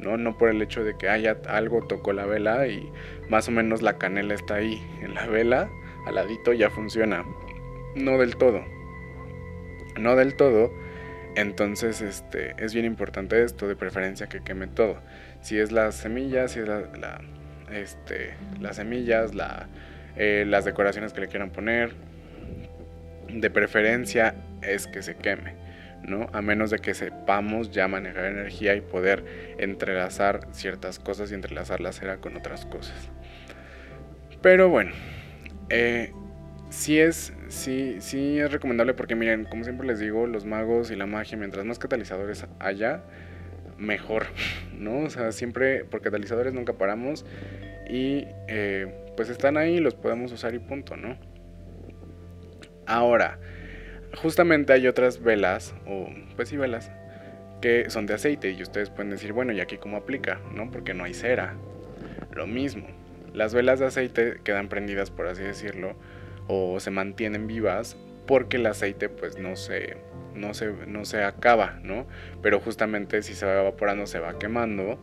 No, 0.00 0.16
no 0.16 0.36
por 0.36 0.48
el 0.48 0.60
hecho 0.62 0.82
de 0.82 0.96
que 0.96 1.08
haya 1.08 1.36
algo 1.46 1.86
tocó 1.86 2.12
la 2.12 2.26
vela 2.26 2.66
y 2.66 2.90
más 3.28 3.48
o 3.48 3.50
menos 3.52 3.82
la 3.82 3.98
canela 3.98 4.34
está 4.34 4.54
ahí 4.56 4.80
en 5.02 5.14
la 5.14 5.26
vela, 5.26 5.68
al 6.06 6.14
ladito 6.14 6.52
ya 6.52 6.70
funciona. 6.70 7.24
No 7.94 8.18
del 8.18 8.36
todo. 8.36 8.64
No 9.98 10.16
del 10.16 10.34
todo 10.34 10.72
entonces, 11.36 12.00
este, 12.00 12.54
es 12.58 12.74
bien 12.74 12.86
importante 12.86 13.42
esto, 13.42 13.68
de 13.68 13.76
preferencia 13.76 14.28
que 14.28 14.42
queme 14.42 14.66
todo. 14.66 15.00
Si 15.40 15.58
es 15.58 15.72
las 15.72 15.94
semillas, 15.94 16.52
si 16.52 16.60
es 16.60 16.68
la, 16.68 17.20
este, 17.72 18.34
las 18.60 18.76
semillas, 18.76 19.34
la, 19.34 19.68
eh, 20.16 20.44
las 20.46 20.64
decoraciones 20.64 21.12
que 21.12 21.20
le 21.22 21.28
quieran 21.28 21.50
poner, 21.50 21.94
de 23.28 23.50
preferencia 23.50 24.34
es 24.62 24.86
que 24.86 25.02
se 25.02 25.14
queme, 25.16 25.54
¿no? 26.02 26.28
A 26.32 26.42
menos 26.42 26.70
de 26.70 26.78
que 26.78 26.94
sepamos 26.94 27.70
ya 27.70 27.86
manejar 27.86 28.24
energía 28.24 28.74
y 28.74 28.80
poder 28.80 29.24
entrelazar 29.58 30.48
ciertas 30.52 30.98
cosas 30.98 31.30
y 31.30 31.34
entrelazar 31.34 31.80
la 31.80 31.92
cera 31.92 32.16
con 32.16 32.36
otras 32.36 32.66
cosas. 32.66 33.08
Pero 34.42 34.68
bueno, 34.68 34.92
eh, 35.68 36.12
sí 36.70 36.98
es, 36.98 37.32
sí, 37.48 37.96
sí 38.00 38.38
es 38.38 38.50
recomendable 38.50 38.94
porque 38.94 39.14
miren, 39.14 39.44
como 39.44 39.64
siempre 39.64 39.86
les 39.86 39.98
digo, 39.98 40.26
los 40.26 40.44
magos 40.46 40.90
y 40.90 40.96
la 40.96 41.06
magia, 41.06 41.36
mientras 41.36 41.64
más 41.64 41.78
catalizadores 41.78 42.46
haya, 42.58 43.02
mejor, 43.76 44.26
¿no? 44.78 45.00
O 45.00 45.10
sea, 45.10 45.32
siempre 45.32 45.84
por 45.84 46.00
catalizadores 46.00 46.54
nunca 46.54 46.74
paramos 46.74 47.26
y 47.88 48.26
eh, 48.48 49.12
pues 49.16 49.28
están 49.28 49.56
ahí, 49.56 49.78
los 49.78 49.94
podemos 49.94 50.32
usar 50.32 50.54
y 50.54 50.58
punto, 50.58 50.96
¿no? 50.96 51.18
Ahora, 52.86 53.38
justamente 54.16 54.72
hay 54.72 54.86
otras 54.86 55.22
velas, 55.22 55.74
o 55.86 56.08
pues 56.36 56.48
sí 56.48 56.56
velas, 56.56 56.90
que 57.60 57.90
son 57.90 58.06
de 58.06 58.14
aceite 58.14 58.50
y 58.50 58.62
ustedes 58.62 58.90
pueden 58.90 59.10
decir, 59.10 59.32
bueno, 59.32 59.52
¿y 59.52 59.60
aquí 59.60 59.76
cómo 59.76 59.96
aplica? 59.96 60.40
¿No? 60.54 60.70
Porque 60.70 60.94
no 60.94 61.04
hay 61.04 61.14
cera. 61.14 61.54
Lo 62.32 62.46
mismo, 62.46 62.86
las 63.34 63.54
velas 63.54 63.78
de 63.78 63.86
aceite 63.86 64.40
quedan 64.42 64.68
prendidas, 64.68 65.10
por 65.10 65.26
así 65.26 65.42
decirlo, 65.42 65.96
o 66.52 66.80
se 66.80 66.90
mantienen 66.90 67.46
vivas 67.46 67.96
porque 68.26 68.56
el 68.56 68.66
aceite 68.66 69.08
pues 69.08 69.38
no 69.38 69.54
se, 69.54 69.96
no 70.34 70.52
se, 70.52 70.72
no 70.86 71.04
se 71.04 71.22
acaba, 71.22 71.78
¿no? 71.84 72.06
Pero 72.42 72.58
justamente 72.58 73.22
si 73.22 73.34
se 73.34 73.46
va 73.46 73.60
evaporando 73.60 74.06
se 74.06 74.18
va 74.18 74.36
quemando 74.36 74.98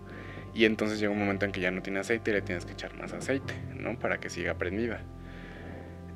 y 0.53 0.65
entonces 0.65 0.99
llega 0.99 1.13
un 1.13 1.19
momento 1.19 1.45
en 1.45 1.53
que 1.53 1.61
ya 1.61 1.71
no 1.71 1.81
tiene 1.81 1.99
aceite 1.99 2.31
y 2.31 2.33
le 2.33 2.41
tienes 2.41 2.65
que 2.65 2.73
echar 2.73 2.93
más 2.95 3.13
aceite, 3.13 3.53
¿no? 3.73 3.97
Para 3.97 4.19
que 4.19 4.29
siga 4.29 4.55
prendida. 4.55 5.01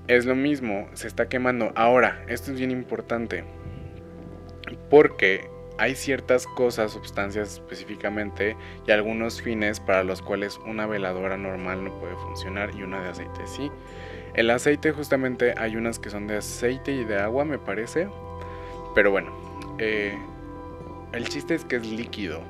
Es 0.08 0.26
lo 0.26 0.36
mismo, 0.36 0.90
se 0.94 1.08
está 1.08 1.30
quemando. 1.30 1.72
Ahora, 1.76 2.26
esto 2.28 2.52
es 2.52 2.60
bien 2.60 2.72
importante 2.72 3.46
porque 4.90 5.48
hay 5.78 5.96
ciertas 5.96 6.46
cosas, 6.46 6.92
sustancias 6.92 7.54
específicamente 7.54 8.58
y 8.86 8.92
algunos 8.92 9.42
fines 9.42 9.80
para 9.80 10.04
los 10.04 10.22
cuales 10.22 10.60
una 10.66 10.88
veladora 10.88 11.38
normal 11.38 11.86
no 11.86 11.98
puede 12.00 12.16
funcionar 12.16 12.72
y 12.76 12.84
una 12.84 13.02
de 13.02 13.10
aceite 13.10 13.48
sí. 13.48 13.72
El 14.34 14.50
aceite 14.50 14.92
justamente 14.92 15.54
hay 15.58 15.76
unas 15.76 16.00
que 16.00 16.10
son 16.10 16.28
de 16.28 16.38
aceite 16.38 16.92
y 16.94 17.04
de 17.04 17.18
agua, 17.20 17.46
me 17.46 17.58
parece. 17.58 18.08
Pero 18.96 19.12
bueno, 19.12 19.32
eh, 19.78 20.18
el 21.14 21.28
chiste 21.28 21.56
es 21.56 21.66
que 21.66 21.78
es 21.78 21.86
líquido. 21.86 22.42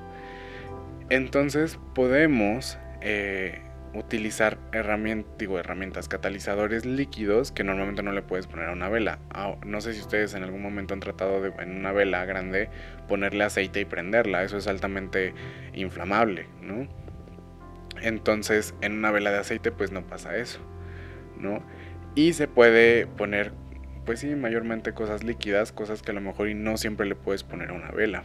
Entonces 1.09 1.79
podemos 1.93 2.77
eh, 3.01 3.61
utilizar 3.93 4.57
herramientas, 4.71 5.37
digo, 5.37 5.59
herramientas, 5.59 6.07
catalizadores 6.07 6.85
líquidos 6.85 7.51
que 7.51 7.63
normalmente 7.63 8.03
no 8.03 8.11
le 8.11 8.21
puedes 8.21 8.47
poner 8.47 8.69
a 8.69 8.71
una 8.71 8.89
vela. 8.89 9.19
Ah, 9.29 9.55
no 9.65 9.81
sé 9.81 9.93
si 9.93 10.01
ustedes 10.01 10.33
en 10.35 10.43
algún 10.43 10.61
momento 10.61 10.93
han 10.93 10.99
tratado 10.99 11.41
de 11.41 11.51
en 11.59 11.77
una 11.77 11.91
vela 11.91 12.23
grande 12.25 12.69
ponerle 13.07 13.43
aceite 13.43 13.81
y 13.81 13.85
prenderla. 13.85 14.43
Eso 14.43 14.57
es 14.57 14.67
altamente 14.67 15.33
inflamable, 15.73 16.47
¿no? 16.61 16.87
Entonces 18.01 18.73
en 18.81 18.93
una 18.93 19.11
vela 19.11 19.31
de 19.31 19.39
aceite 19.39 19.71
pues 19.71 19.91
no 19.91 20.05
pasa 20.07 20.37
eso. 20.37 20.59
Y 22.15 22.33
se 22.33 22.47
puede 22.47 23.07
poner, 23.07 23.53
pues 24.05 24.19
sí, 24.19 24.35
mayormente 24.35 24.93
cosas 24.93 25.23
líquidas, 25.23 25.71
cosas 25.71 26.01
que 26.01 26.11
a 26.11 26.13
lo 26.13 26.21
mejor 26.21 26.49
y 26.49 26.53
no 26.53 26.77
siempre 26.77 27.05
le 27.05 27.15
puedes 27.15 27.43
poner 27.43 27.69
a 27.69 27.73
una 27.73 27.91
vela, 27.91 28.23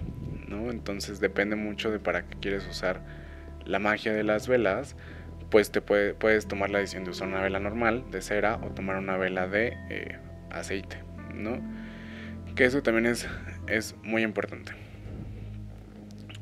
¿no? 0.48 0.70
Entonces 0.70 1.20
depende 1.20 1.56
mucho 1.56 1.90
de 1.90 1.98
para 1.98 2.26
qué 2.26 2.36
quieres 2.40 2.66
usar 2.66 3.02
la 3.64 3.78
magia 3.78 4.12
de 4.12 4.24
las 4.24 4.48
velas, 4.48 4.96
pues 5.50 5.70
te 5.70 5.80
puede, 5.80 6.14
puedes 6.14 6.46
tomar 6.48 6.70
la 6.70 6.78
decisión 6.78 7.04
de 7.04 7.10
usar 7.10 7.28
una 7.28 7.40
vela 7.40 7.60
normal 7.60 8.04
de 8.10 8.22
cera 8.22 8.56
o 8.56 8.70
tomar 8.70 8.96
una 8.96 9.16
vela 9.16 9.46
de 9.46 9.76
eh, 9.90 10.18
aceite, 10.50 11.02
¿no? 11.34 11.60
Que 12.54 12.64
eso 12.64 12.82
también 12.82 13.06
es, 13.06 13.28
es 13.68 13.94
muy 14.02 14.22
importante. 14.22 14.72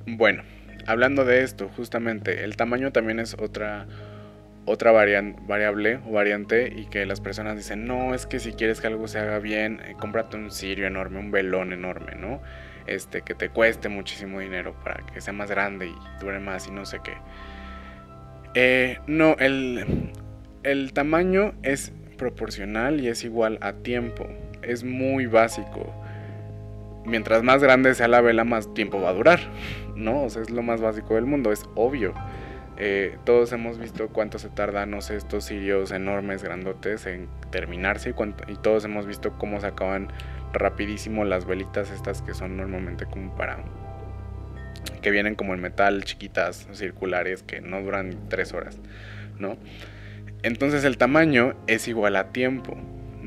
Bueno, 0.06 0.42
hablando 0.86 1.24
de 1.24 1.42
esto, 1.42 1.70
justamente, 1.76 2.44
el 2.44 2.56
tamaño 2.56 2.92
también 2.92 3.18
es 3.18 3.34
otra 3.34 3.86
otra 4.66 4.92
variable 4.92 6.00
o 6.06 6.12
variante 6.12 6.72
y 6.74 6.86
que 6.86 7.04
las 7.06 7.20
personas 7.20 7.56
dicen, 7.56 7.86
no, 7.86 8.14
es 8.14 8.26
que 8.26 8.38
si 8.38 8.52
quieres 8.52 8.80
que 8.80 8.86
algo 8.86 9.08
se 9.08 9.18
haga 9.18 9.38
bien, 9.38 9.80
eh, 9.84 9.94
cómprate 9.98 10.36
un 10.36 10.50
cirio 10.50 10.86
enorme, 10.86 11.18
un 11.18 11.30
velón 11.30 11.72
enorme, 11.72 12.14
¿no? 12.14 12.40
Este, 12.86 13.22
que 13.22 13.34
te 13.34 13.48
cueste 13.48 13.88
muchísimo 13.88 14.40
dinero 14.40 14.74
para 14.84 15.04
que 15.06 15.20
sea 15.20 15.32
más 15.32 15.50
grande 15.50 15.88
y 15.88 15.94
dure 16.20 16.38
más 16.38 16.66
y 16.66 16.70
no 16.70 16.84
sé 16.86 17.00
qué. 17.02 17.14
Eh, 18.54 18.98
no, 19.06 19.36
el, 19.38 20.12
el 20.62 20.92
tamaño 20.92 21.54
es 21.62 21.92
proporcional 22.16 23.00
y 23.00 23.08
es 23.08 23.24
igual 23.24 23.58
a 23.60 23.72
tiempo. 23.74 24.26
Es 24.62 24.84
muy 24.84 25.26
básico. 25.26 25.92
Mientras 27.04 27.42
más 27.42 27.62
grande 27.62 27.94
sea 27.94 28.08
la 28.08 28.22
vela, 28.22 28.44
más 28.44 28.72
tiempo 28.72 29.00
va 29.00 29.10
a 29.10 29.14
durar, 29.14 29.40
¿no? 29.94 30.22
O 30.22 30.30
sea, 30.30 30.40
es 30.40 30.50
lo 30.50 30.62
más 30.62 30.80
básico 30.80 31.16
del 31.16 31.26
mundo, 31.26 31.52
es 31.52 31.64
obvio. 31.74 32.14
Eh, 32.76 33.18
todos 33.24 33.52
hemos 33.52 33.78
visto 33.78 34.08
cuánto 34.08 34.38
se 34.38 34.48
tardan, 34.48 34.90
no 34.90 35.00
sé, 35.00 35.16
estos 35.16 35.46
cirios 35.46 35.92
enormes, 35.92 36.42
grandotes 36.42 37.06
en 37.06 37.28
terminarse 37.50 38.10
y, 38.10 38.52
y, 38.52 38.56
todos 38.56 38.84
hemos 38.84 39.06
visto 39.06 39.38
cómo 39.38 39.60
se 39.60 39.68
acaban 39.68 40.08
rapidísimo 40.52 41.24
las 41.24 41.46
velitas 41.46 41.90
estas 41.90 42.22
que 42.22 42.34
son 42.34 42.56
normalmente 42.56 43.06
como 43.06 43.34
para... 43.36 43.58
que 45.02 45.10
vienen 45.10 45.36
como 45.36 45.54
en 45.54 45.60
metal, 45.60 46.04
chiquitas, 46.04 46.66
circulares, 46.72 47.44
que 47.44 47.60
no 47.60 47.80
duran 47.80 48.28
tres 48.28 48.52
horas, 48.52 48.78
¿no? 49.38 49.56
Entonces 50.42 50.84
el 50.84 50.98
tamaño 50.98 51.54
es 51.68 51.86
igual 51.86 52.16
a 52.16 52.32
tiempo, 52.32 52.76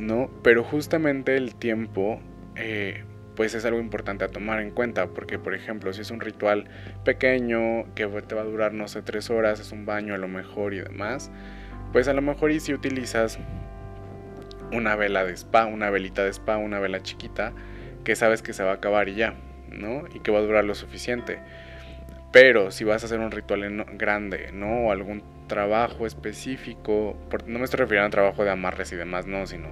¿no? 0.01 0.29
Pero 0.43 0.63
justamente 0.63 1.37
el 1.37 1.55
tiempo... 1.55 2.19
Eh, 2.55 3.03
pues 3.37 3.53
es 3.53 3.63
algo 3.65 3.79
importante 3.79 4.25
a 4.25 4.29
tomar 4.29 4.59
en 4.59 4.71
cuenta, 4.71 5.09
porque 5.09 5.37
por 5.37 5.53
ejemplo, 5.53 5.93
si 5.93 6.01
es 6.01 6.09
un 6.09 6.19
ritual 6.19 6.65
pequeño 7.05 7.85
que 7.93 8.07
te 8.07 8.33
va 8.33 8.41
a 8.41 8.45
durar, 8.45 8.73
no 8.73 8.87
sé, 8.87 9.03
tres 9.03 9.29
horas, 9.29 9.59
es 9.59 9.71
un 9.71 9.85
baño 9.85 10.15
a 10.15 10.17
lo 10.17 10.27
mejor 10.27 10.73
y 10.73 10.79
demás, 10.79 11.29
pues 11.93 12.07
a 12.07 12.13
lo 12.13 12.23
mejor 12.23 12.49
y 12.49 12.59
si 12.59 12.73
utilizas 12.73 13.37
una 14.73 14.95
vela 14.95 15.23
de 15.23 15.33
spa, 15.33 15.67
una 15.67 15.91
velita 15.91 16.23
de 16.23 16.31
spa, 16.33 16.57
una 16.57 16.79
vela 16.79 17.03
chiquita, 17.03 17.53
que 18.03 18.15
sabes 18.15 18.41
que 18.41 18.53
se 18.53 18.63
va 18.63 18.71
a 18.71 18.75
acabar 18.75 19.07
y 19.07 19.13
ya, 19.13 19.35
¿no? 19.69 20.05
Y 20.15 20.19
que 20.21 20.31
va 20.31 20.39
a 20.39 20.41
durar 20.41 20.63
lo 20.63 20.73
suficiente. 20.73 21.37
Pero 22.31 22.71
si 22.71 22.85
vas 22.85 23.03
a 23.03 23.05
hacer 23.05 23.19
un 23.19 23.29
ritual 23.29 23.85
grande, 23.93 24.49
¿no? 24.51 24.87
O 24.87 24.91
algún 24.91 25.21
trabajo 25.47 26.07
específico, 26.07 27.15
no 27.45 27.59
me 27.59 27.65
estoy 27.65 27.77
refiriendo 27.77 28.07
a 28.07 28.09
trabajo 28.09 28.43
de 28.43 28.49
amarres 28.49 28.91
y 28.93 28.95
demás, 28.95 29.27
no, 29.27 29.45
sino 29.45 29.67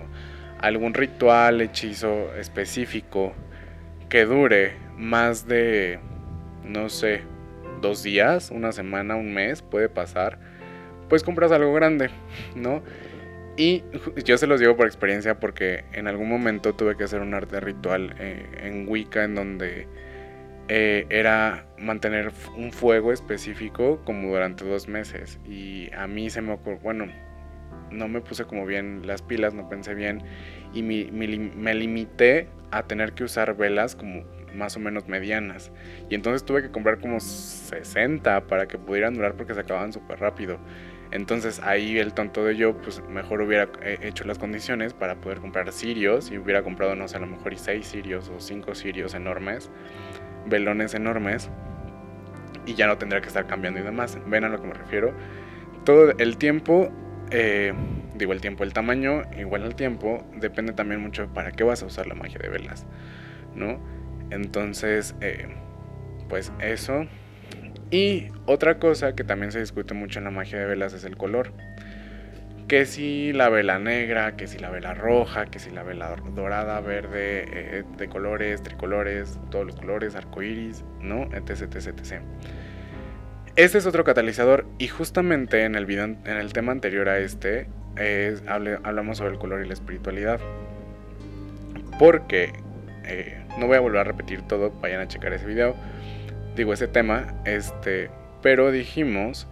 algún 0.60 0.94
ritual, 0.94 1.62
hechizo 1.62 2.34
específico 2.36 3.34
que 4.10 4.26
dure 4.26 4.74
más 4.98 5.48
de, 5.48 6.00
no 6.64 6.90
sé, 6.90 7.22
dos 7.82 8.04
días, 8.04 8.52
una 8.52 8.72
semana, 8.72 9.16
un 9.16 9.34
mes, 9.34 9.62
puede 9.62 9.90
pasar, 9.90 10.40
pues 11.10 11.24
compras 11.24 11.52
algo 11.52 11.74
grande, 11.74 12.10
¿no? 12.56 12.82
Y 13.58 13.84
yo 14.26 14.38
se 14.38 14.48
los 14.48 14.60
digo 14.60 14.76
por 14.76 14.86
experiencia 14.86 15.40
porque 15.40 15.86
en 15.94 16.08
algún 16.08 16.30
momento 16.30 16.74
tuve 16.76 16.98
que 16.98 17.06
hacer 17.06 17.22
un 17.22 17.34
arte 17.34 17.60
ritual 17.62 18.14
eh, 18.20 18.46
en 18.64 18.88
Wicca 18.90 19.24
en 19.24 19.36
donde 19.36 19.88
eh, 20.68 21.06
era 21.10 21.66
mantener 21.78 22.34
un 22.58 22.74
fuego 22.74 23.14
específico 23.14 24.02
como 24.04 24.30
durante 24.30 24.66
dos 24.66 24.90
meses. 24.90 25.40
Y 25.46 25.90
a 25.94 26.06
mí 26.06 26.30
se 26.30 26.42
me 26.42 26.52
ocurrió, 26.54 26.80
bueno, 26.80 27.08
no 27.92 28.10
me 28.10 28.20
puse 28.20 28.44
como 28.44 28.66
bien 28.66 29.08
las 29.08 29.22
pilas, 29.22 29.54
no 29.54 29.70
pensé 29.70 29.94
bien 29.94 30.24
y 30.75 30.84
me, 30.84 31.74
limité 31.74 32.48
a 32.70 32.84
tener 32.84 33.13
que 33.13 33.24
usar 33.24 33.55
velas 33.58 33.96
como 33.96 34.24
más 34.53 34.77
o 34.77 34.79
menos 34.79 35.08
medianas. 35.08 35.72
Y 36.10 36.15
entonces 36.15 36.46
tuve 36.46 36.62
que 36.62 36.70
comprar 36.70 37.00
como 37.00 37.20
60 37.20 38.48
para 38.48 38.67
que 38.67 38.77
pudieran 38.77 39.15
durar 39.15 39.34
porque 39.34 39.53
se 39.55 39.62
acababan 39.62 39.91
súper 39.91 40.20
rápido. 40.20 40.60
Entonces 41.12 41.60
ahí 41.62 41.98
el 41.98 42.13
tonto 42.13 42.44
de 42.44 42.55
yo, 42.55 42.77
pues 42.77 43.01
mejor 43.10 43.41
hubiera 43.41 43.70
eh, 43.82 44.00
hecho 44.01 44.24
las 44.25 44.38
condiciones 44.38 44.94
para 44.94 45.15
poder 45.15 45.39
comprar 45.39 45.72
cirios 45.72 46.29
y 46.29 46.38
hubiera 46.38 46.62
comprado, 46.62 46.96
no 46.96 47.08
sé, 47.08 47.17
a 47.17 47.20
lo 47.20 47.27
mejor 47.27 47.53
y 47.53 47.58
6 47.58 47.88
cirios 47.88 48.29
o 48.29 48.39
5 48.39 48.75
cirios 48.75 49.13
enormes 49.13 49.72
velones 50.46 50.94
enormes 50.94 51.50
y 52.65 52.74
ya 52.74 52.88
no 52.88 52.98
tendría 52.98 53.22
que 53.22 53.27
estar 53.27 53.46
cambiando 53.46 53.79
y 53.79 53.84
demás. 53.84 54.17
¿Ven 54.27 54.44
a 54.44 54.50
lo 54.50 54.62
que 54.62 54.67
me 54.67 54.74
refiero? 54.74 55.13
Todo 55.84 56.12
el 56.17 56.38
tiempo, 56.38 56.89
eh, 57.32 57.74
digo 58.16 58.34
el 58.34 58.42
tiempo, 58.42 58.64
el 58.64 58.74
tamaño 58.74 59.24
igual 59.38 59.64
al 59.64 59.76
tiempo, 59.76 60.26
depende 60.36 60.74
también 60.74 61.02
mucho 61.02 61.28
para 61.34 61.52
qué 61.52 61.64
vas 61.64 61.84
a 61.84 61.86
usar 61.86 62.08
la 62.08 62.16
magia 62.16 62.40
de 62.40 62.50
velas, 62.50 62.86
¿no? 63.56 63.80
Entonces, 64.32 65.16
eh, 65.22 65.48
pues 66.30 66.52
eso. 66.60 67.06
Y 67.92 68.28
otra 68.46 68.80
cosa 68.80 69.16
que 69.16 69.24
también 69.24 69.52
se 69.52 69.60
discute 69.60 69.94
mucho 69.94 70.20
en 70.20 70.26
la 70.26 70.32
magia 70.32 70.60
de 70.60 70.66
velas 70.66 70.94
es 70.94 71.04
el 71.04 71.18
color 71.18 71.54
que 72.68 72.86
si 72.86 73.32
la 73.32 73.50
vela 73.50 73.80
negra, 73.80 74.36
que 74.36 74.48
si 74.48 74.58
la 74.58 74.70
vela 74.70 74.94
roja, 74.94 75.46
que 75.46 75.60
si 75.60 75.70
la 75.70 75.84
vela 75.84 76.16
dorada, 76.34 76.80
verde, 76.82 77.46
eh, 77.48 77.84
de 77.98 78.08
colores, 78.08 78.64
tricolores, 78.64 79.40
todos 79.52 79.66
los 79.66 79.76
colores, 79.76 80.16
arcoiris, 80.16 80.84
¿no? 81.00 81.24
etc, 81.34 81.62
etc, 81.62 81.88
etc. 81.88 82.22
Este 83.56 83.78
es 83.78 83.86
otro 83.86 84.04
catalizador 84.04 84.68
y 84.80 84.88
justamente 84.88 85.64
en 85.64 85.76
el, 85.76 85.86
video, 85.86 86.06
en 86.06 86.26
el 86.26 86.54
tema 86.54 86.72
anterior 86.72 87.08
a 87.08 87.20
este 87.20 87.68
hablamos 88.84 89.18
sobre 89.18 89.34
el 89.34 89.40
color 89.40 89.64
y 89.64 89.68
la 89.68 89.74
espiritualidad. 89.74 90.40
Porque, 92.00 92.54
eh, 93.04 93.46
no 93.58 93.68
voy 93.68 93.78
a 93.78 93.80
volver 93.80 94.02
a 94.02 94.04
repetir 94.04 94.42
todo, 94.42 94.72
vayan 94.82 95.02
a 95.02 95.08
checar 95.08 95.34
ese 95.34 95.46
video, 95.46 95.75
digo 96.56 96.74
ese 96.74 96.88
tema, 96.88 97.36
este, 97.46 98.10
pero 98.42 98.72
dijimos 98.72 99.48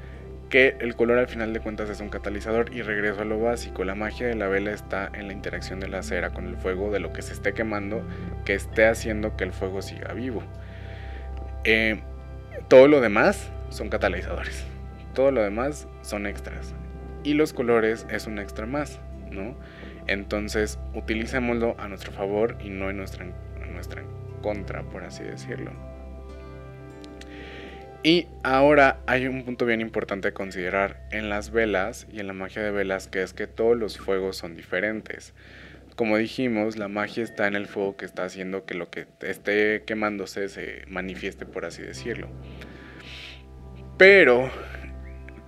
que 0.50 0.76
el 0.82 0.96
color 0.96 1.18
al 1.18 1.28
final 1.28 1.54
de 1.54 1.62
cuentas 1.62 1.90
es 1.90 2.00
un 2.00 2.10
catalizador 2.10 2.74
y 2.76 2.82
regreso 2.82 3.22
a 3.22 3.26
lo 3.26 3.40
básico, 3.40 3.84
la 3.84 3.96
magia 3.96 4.28
de 4.28 4.36
la 4.36 4.48
vela 4.48 4.72
está 4.72 5.10
en 5.14 5.28
la 5.28 5.34
interacción 5.34 5.80
de 5.80 5.88
la 5.88 6.04
cera 6.04 6.30
con 6.32 6.48
el 6.48 6.58
fuego, 6.58 6.92
de 6.92 7.00
lo 7.00 7.12
que 7.12 7.22
se 7.22 7.34
esté 7.34 7.54
quemando, 7.54 8.04
que 8.46 8.54
esté 8.54 8.86
haciendo 8.86 9.36
que 9.36 9.46
el 9.46 9.54
fuego 9.54 9.82
siga 9.82 10.14
vivo. 10.14 10.44
Eh, 11.64 12.02
todo 12.68 12.88
lo 12.88 13.02
demás 13.02 13.52
son 13.70 13.90
catalizadores, 13.90 14.64
todo 15.16 15.32
lo 15.32 15.42
demás 15.42 15.88
son 16.02 16.28
extras 16.28 16.76
y 17.24 17.34
los 17.34 17.54
colores 17.54 18.06
es 18.10 18.28
un 18.28 18.40
extra 18.40 18.66
más, 18.66 19.00
¿no? 19.32 19.56
Entonces 20.08 20.80
utilicémoslo 20.94 21.76
a 21.80 21.88
nuestro 21.88 22.12
favor 22.12 22.58
y 22.64 22.70
no 22.70 22.90
en 22.90 22.98
nuestra, 22.98 23.26
en 23.26 23.74
nuestra 23.74 24.04
contra, 24.42 24.84
por 24.84 25.04
así 25.04 25.24
decirlo. 25.24 25.72
Y 28.06 28.28
ahora 28.44 29.00
hay 29.08 29.28
un 29.28 29.44
punto 29.46 29.66
bien 29.66 29.80
importante 29.80 30.28
a 30.28 30.34
considerar 30.34 31.00
en 31.12 31.30
las 31.30 31.52
velas 31.52 32.06
y 32.12 32.20
en 32.20 32.28
la 32.28 32.34
magia 32.34 32.62
de 32.62 32.70
velas, 32.70 33.08
que 33.08 33.24
es 33.24 33.32
que 33.34 33.48
todos 33.48 33.78
los 33.78 33.98
fuegos 33.98 34.36
son 34.36 34.58
diferentes. 34.58 35.34
Como 35.96 36.18
dijimos, 36.18 36.76
la 36.78 36.90
magia 36.90 37.24
está 37.24 37.48
en 37.48 37.56
el 37.56 37.66
fuego 37.66 37.96
que 37.96 38.04
está 38.04 38.26
haciendo 38.26 38.66
que 38.66 38.74
lo 38.74 38.90
que 38.90 39.08
esté 39.22 39.84
quemándose 39.86 40.50
se 40.50 40.84
manifieste, 40.88 41.46
por 41.46 41.64
así 41.64 41.82
decirlo. 41.82 42.28
Pero 43.98 44.52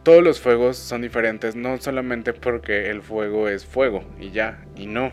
todos 0.06 0.24
los 0.24 0.40
fuegos 0.40 0.78
son 0.78 1.02
diferentes, 1.02 1.58
no 1.58 1.78
solamente 1.78 2.32
porque 2.32 2.90
el 2.90 3.02
fuego 3.02 3.50
es 3.50 3.66
fuego 3.66 4.06
y 4.18 4.32
ya, 4.32 4.64
y 4.78 4.88
no. 4.88 5.12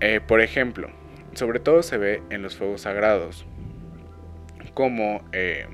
Eh, 0.00 0.20
por 0.20 0.42
ejemplo, 0.42 0.90
sobre 1.32 1.60
todo 1.60 1.82
se 1.82 1.96
ve 1.96 2.22
en 2.28 2.42
los 2.42 2.54
fuegos 2.56 2.82
sagrados, 2.82 3.46
como... 4.74 5.22
Eh, 5.32 5.66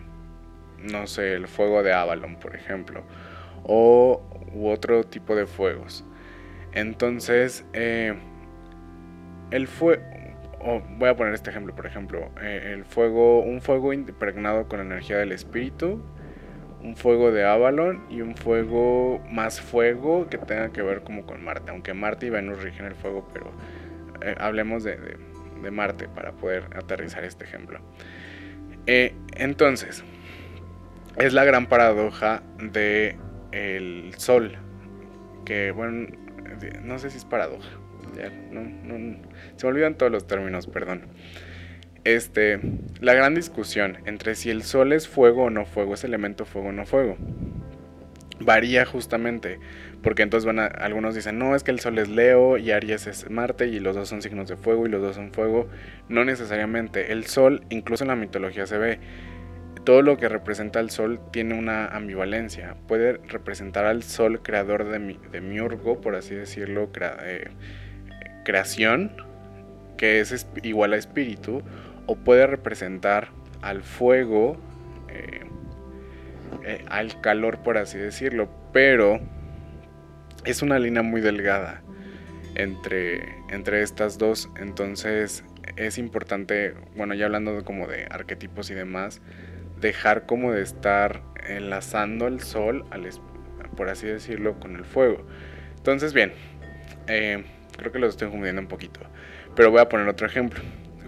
no 0.82 1.06
sé, 1.06 1.34
el 1.34 1.46
fuego 1.46 1.82
de 1.82 1.92
Avalon, 1.92 2.36
por 2.36 2.54
ejemplo, 2.54 3.02
o 3.62 4.22
u 4.52 4.68
otro 4.68 5.04
tipo 5.04 5.34
de 5.34 5.46
fuegos. 5.46 6.04
Entonces, 6.72 7.64
eh, 7.72 8.14
el 9.50 9.68
fuego, 9.68 10.02
voy 10.98 11.08
a 11.08 11.16
poner 11.16 11.34
este 11.34 11.50
ejemplo, 11.50 11.74
por 11.74 11.86
ejemplo, 11.86 12.30
eh, 12.40 12.72
el 12.74 12.84
fuego, 12.84 13.40
un 13.40 13.60
fuego 13.60 13.92
impregnado 13.92 14.68
con 14.68 14.80
energía 14.80 15.18
del 15.18 15.32
espíritu, 15.32 16.02
un 16.82 16.96
fuego 16.96 17.30
de 17.30 17.44
Avalon 17.44 18.04
y 18.10 18.20
un 18.20 18.34
fuego 18.34 19.22
más 19.30 19.60
fuego 19.60 20.28
que 20.28 20.38
tenga 20.38 20.72
que 20.72 20.82
ver 20.82 21.02
como 21.02 21.24
con 21.24 21.42
Marte, 21.44 21.70
aunque 21.70 21.94
Marte 21.94 22.26
y 22.26 22.30
Venus 22.30 22.62
rigen 22.62 22.86
el 22.86 22.94
fuego, 22.94 23.28
pero 23.32 23.52
eh, 24.22 24.34
hablemos 24.38 24.84
de, 24.84 24.98
Marte 25.70 26.08
para 26.08 26.32
poder 26.32 26.64
aterrizar 26.74 27.22
este 27.24 27.44
ejemplo. 27.44 27.78
entonces, 28.86 30.02
es 31.18 31.32
la 31.32 31.44
gran 31.44 31.66
paradoja 31.66 32.42
de 32.58 33.16
el 33.52 34.14
sol. 34.16 34.56
Que 35.44 35.70
bueno, 35.70 36.08
no 36.82 36.98
sé 36.98 37.10
si 37.10 37.18
es 37.18 37.24
paradoja. 37.24 37.68
se 38.14 39.66
me 39.66 39.70
olvidan 39.70 39.94
todos 39.96 40.10
los 40.10 40.26
términos, 40.26 40.66
perdón. 40.66 41.02
Este, 42.04 42.58
la 43.00 43.14
gran 43.14 43.34
discusión 43.34 43.98
entre 44.06 44.34
si 44.34 44.50
el 44.50 44.64
sol 44.64 44.92
es 44.92 45.06
fuego 45.06 45.44
o 45.44 45.50
no 45.50 45.64
fuego, 45.64 45.94
es 45.94 46.02
elemento 46.02 46.44
fuego 46.44 46.68
o 46.68 46.72
no 46.72 46.84
fuego. 46.84 47.16
Varía 48.40 48.84
justamente, 48.84 49.60
porque 50.02 50.22
entonces 50.22 50.44
van 50.44 50.58
a, 50.58 50.66
algunos 50.66 51.14
dicen, 51.14 51.38
no, 51.38 51.54
es 51.54 51.62
que 51.62 51.70
el 51.70 51.78
sol 51.78 51.98
es 52.00 52.08
Leo 52.08 52.58
y 52.58 52.72
Aries 52.72 53.06
es 53.06 53.30
Marte 53.30 53.68
y 53.68 53.78
los 53.78 53.94
dos 53.94 54.08
son 54.08 54.20
signos 54.20 54.48
de 54.48 54.56
fuego 54.56 54.84
y 54.84 54.90
los 54.90 55.00
dos 55.00 55.14
son 55.14 55.32
fuego. 55.32 55.68
No 56.08 56.24
necesariamente. 56.24 57.12
El 57.12 57.26
sol, 57.26 57.64
incluso 57.70 58.02
en 58.02 58.08
la 58.08 58.16
mitología 58.16 58.66
se 58.66 58.78
ve, 58.78 58.98
todo 59.84 60.02
lo 60.02 60.16
que 60.16 60.28
representa 60.28 60.80
al 60.80 60.90
sol 60.90 61.20
tiene 61.32 61.56
una 61.56 61.86
ambivalencia. 61.86 62.76
Puede 62.88 63.18
representar 63.28 63.84
al 63.84 64.02
sol 64.02 64.42
creador 64.42 64.88
de, 64.88 65.18
de 65.30 65.40
miurgo, 65.40 66.00
por 66.00 66.16
así 66.16 66.34
decirlo, 66.34 66.90
eh, 67.22 67.48
creación, 68.44 69.12
que 69.96 70.18
es 70.18 70.46
igual 70.64 70.94
a 70.94 70.96
espíritu, 70.96 71.62
o 72.06 72.16
puede 72.16 72.46
representar 72.46 73.28
al 73.60 73.82
fuego, 73.82 74.56
eh, 75.08 75.40
eh, 76.64 76.84
al 76.88 77.20
calor, 77.20 77.58
por 77.62 77.78
así 77.78 77.98
decirlo, 77.98 78.48
pero 78.72 79.20
es 80.44 80.62
una 80.62 80.78
línea 80.78 81.02
muy 81.02 81.20
delgada 81.20 81.82
entre, 82.54 83.36
entre 83.48 83.82
estas 83.82 84.18
dos, 84.18 84.48
entonces 84.60 85.44
es 85.76 85.98
importante, 85.98 86.74
bueno, 86.96 87.14
ya 87.14 87.26
hablando 87.26 87.64
como 87.64 87.86
de 87.86 88.06
arquetipos 88.10 88.70
y 88.70 88.74
demás, 88.74 89.20
dejar 89.80 90.26
como 90.26 90.52
de 90.52 90.62
estar 90.62 91.22
enlazando 91.46 92.26
el 92.26 92.40
sol, 92.40 92.84
por 93.76 93.88
así 93.88 94.06
decirlo, 94.06 94.58
con 94.60 94.76
el 94.76 94.84
fuego. 94.84 95.26
Entonces, 95.76 96.12
bien, 96.12 96.32
eh, 97.08 97.44
creo 97.76 97.92
que 97.92 97.98
lo 97.98 98.06
estoy 98.06 98.28
confundiendo 98.28 98.62
un 98.62 98.68
poquito, 98.68 99.00
pero 99.56 99.70
voy 99.70 99.80
a 99.80 99.88
poner 99.88 100.08
otro 100.08 100.26
ejemplo. 100.26 100.60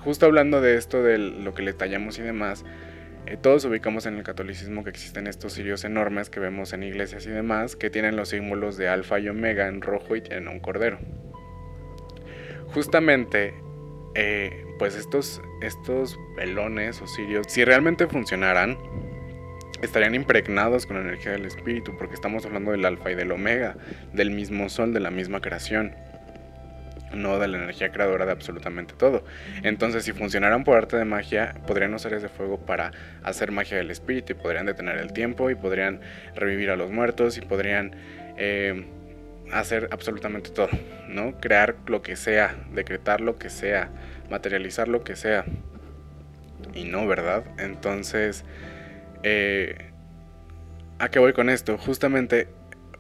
Justo 0.05 0.27
hablando 0.27 0.61
de 0.61 0.77
esto, 0.77 1.03
de 1.03 1.17
lo 1.17 1.55
que 1.55 1.63
le 1.63 1.73
tallamos 1.73 2.19
y 2.19 2.23
demás, 2.23 2.65
eh, 3.27 3.39
todos 3.41 3.65
ubicamos 3.65 4.05
en 4.05 4.17
el 4.17 4.23
catolicismo 4.23 4.85
que 4.85 4.91
existen 4.91 5.27
estos 5.27 5.55
cirios 5.55 5.83
enormes 5.85 6.29
que 6.29 6.41
vemos 6.41 6.75
en 6.75 6.83
iglesias 6.83 7.27
y 7.27 7.31
demás, 7.31 7.75
que 7.75 7.89
tienen 7.89 8.15
los 8.15 8.29
símbolos 8.29 8.77
de 8.77 8.89
alfa 8.89 9.19
y 9.19 9.29
omega 9.29 9.67
en 9.67 9.81
rojo 9.81 10.15
y 10.15 10.21
tienen 10.21 10.49
un 10.49 10.61
cordero. 10.61 10.99
Justamente 12.75 13.55
eh, 14.15 14.67
pues 14.79 14.95
estos, 14.95 15.41
estos 15.63 16.19
velones 16.37 17.01
o 17.01 17.07
sirios, 17.07 17.47
si 17.49 17.65
realmente 17.65 18.07
funcionaran, 18.07 18.77
estarían 19.81 20.15
impregnados 20.15 20.85
con 20.85 20.97
la 20.97 21.03
energía 21.03 21.33
del 21.33 21.47
espíritu, 21.47 21.97
porque 21.97 22.15
estamos 22.15 22.45
hablando 22.45 22.73
del 22.73 22.85
alfa 22.85 23.11
y 23.11 23.15
del 23.15 23.33
omega, 23.33 23.77
del 24.13 24.31
mismo 24.31 24.69
sol, 24.69 24.93
de 24.93 25.01
la 25.01 25.11
misma 25.11 25.41
creación, 25.41 25.95
no 27.15 27.39
de 27.39 27.49
la 27.49 27.59
energía 27.59 27.91
creadora 27.93 28.27
de 28.27 28.33
absolutamente 28.33 28.95
todo. 28.95 29.25
Entonces, 29.63 30.05
si 30.05 30.13
funcionaran 30.13 30.65
por 30.65 30.77
arte 30.77 30.97
de 30.97 31.05
magia, 31.05 31.55
podrían 31.67 31.95
usar 31.95 32.15
ese 32.15 32.29
fuego 32.29 32.59
para 32.59 32.93
hacer 33.23 33.53
magia 33.53 33.77
del 33.79 33.91
espíritu 33.91 34.33
y 34.33 34.35
podrían 34.37 34.67
detener 34.67 34.99
el 34.99 35.13
tiempo 35.13 35.51
y 35.51 35.55
podrían 35.55 36.01
revivir 36.35 36.71
a 36.71 36.77
los 36.77 36.91
muertos 36.91 37.39
y 37.39 37.41
podrían... 37.41 37.95
Eh, 38.37 38.85
hacer 39.53 39.89
absolutamente 39.91 40.51
todo, 40.51 40.69
¿no? 41.09 41.39
Crear 41.41 41.77
lo 41.87 42.03
que 42.03 42.17
sea, 42.17 42.57
decretar 42.73 43.21
lo 43.21 43.39
que 43.39 43.51
sea, 43.51 43.91
materializar 44.31 44.89
lo 44.89 45.05
que 45.05 45.17
sea. 45.17 45.45
Y 46.75 46.85
no, 46.85 47.07
¿verdad? 47.07 47.45
Entonces, 47.59 48.45
eh, 49.23 49.91
¿a 50.99 51.09
qué 51.09 51.19
voy 51.19 51.33
con 51.33 51.51
esto? 51.51 51.79
Justamente 51.79 52.49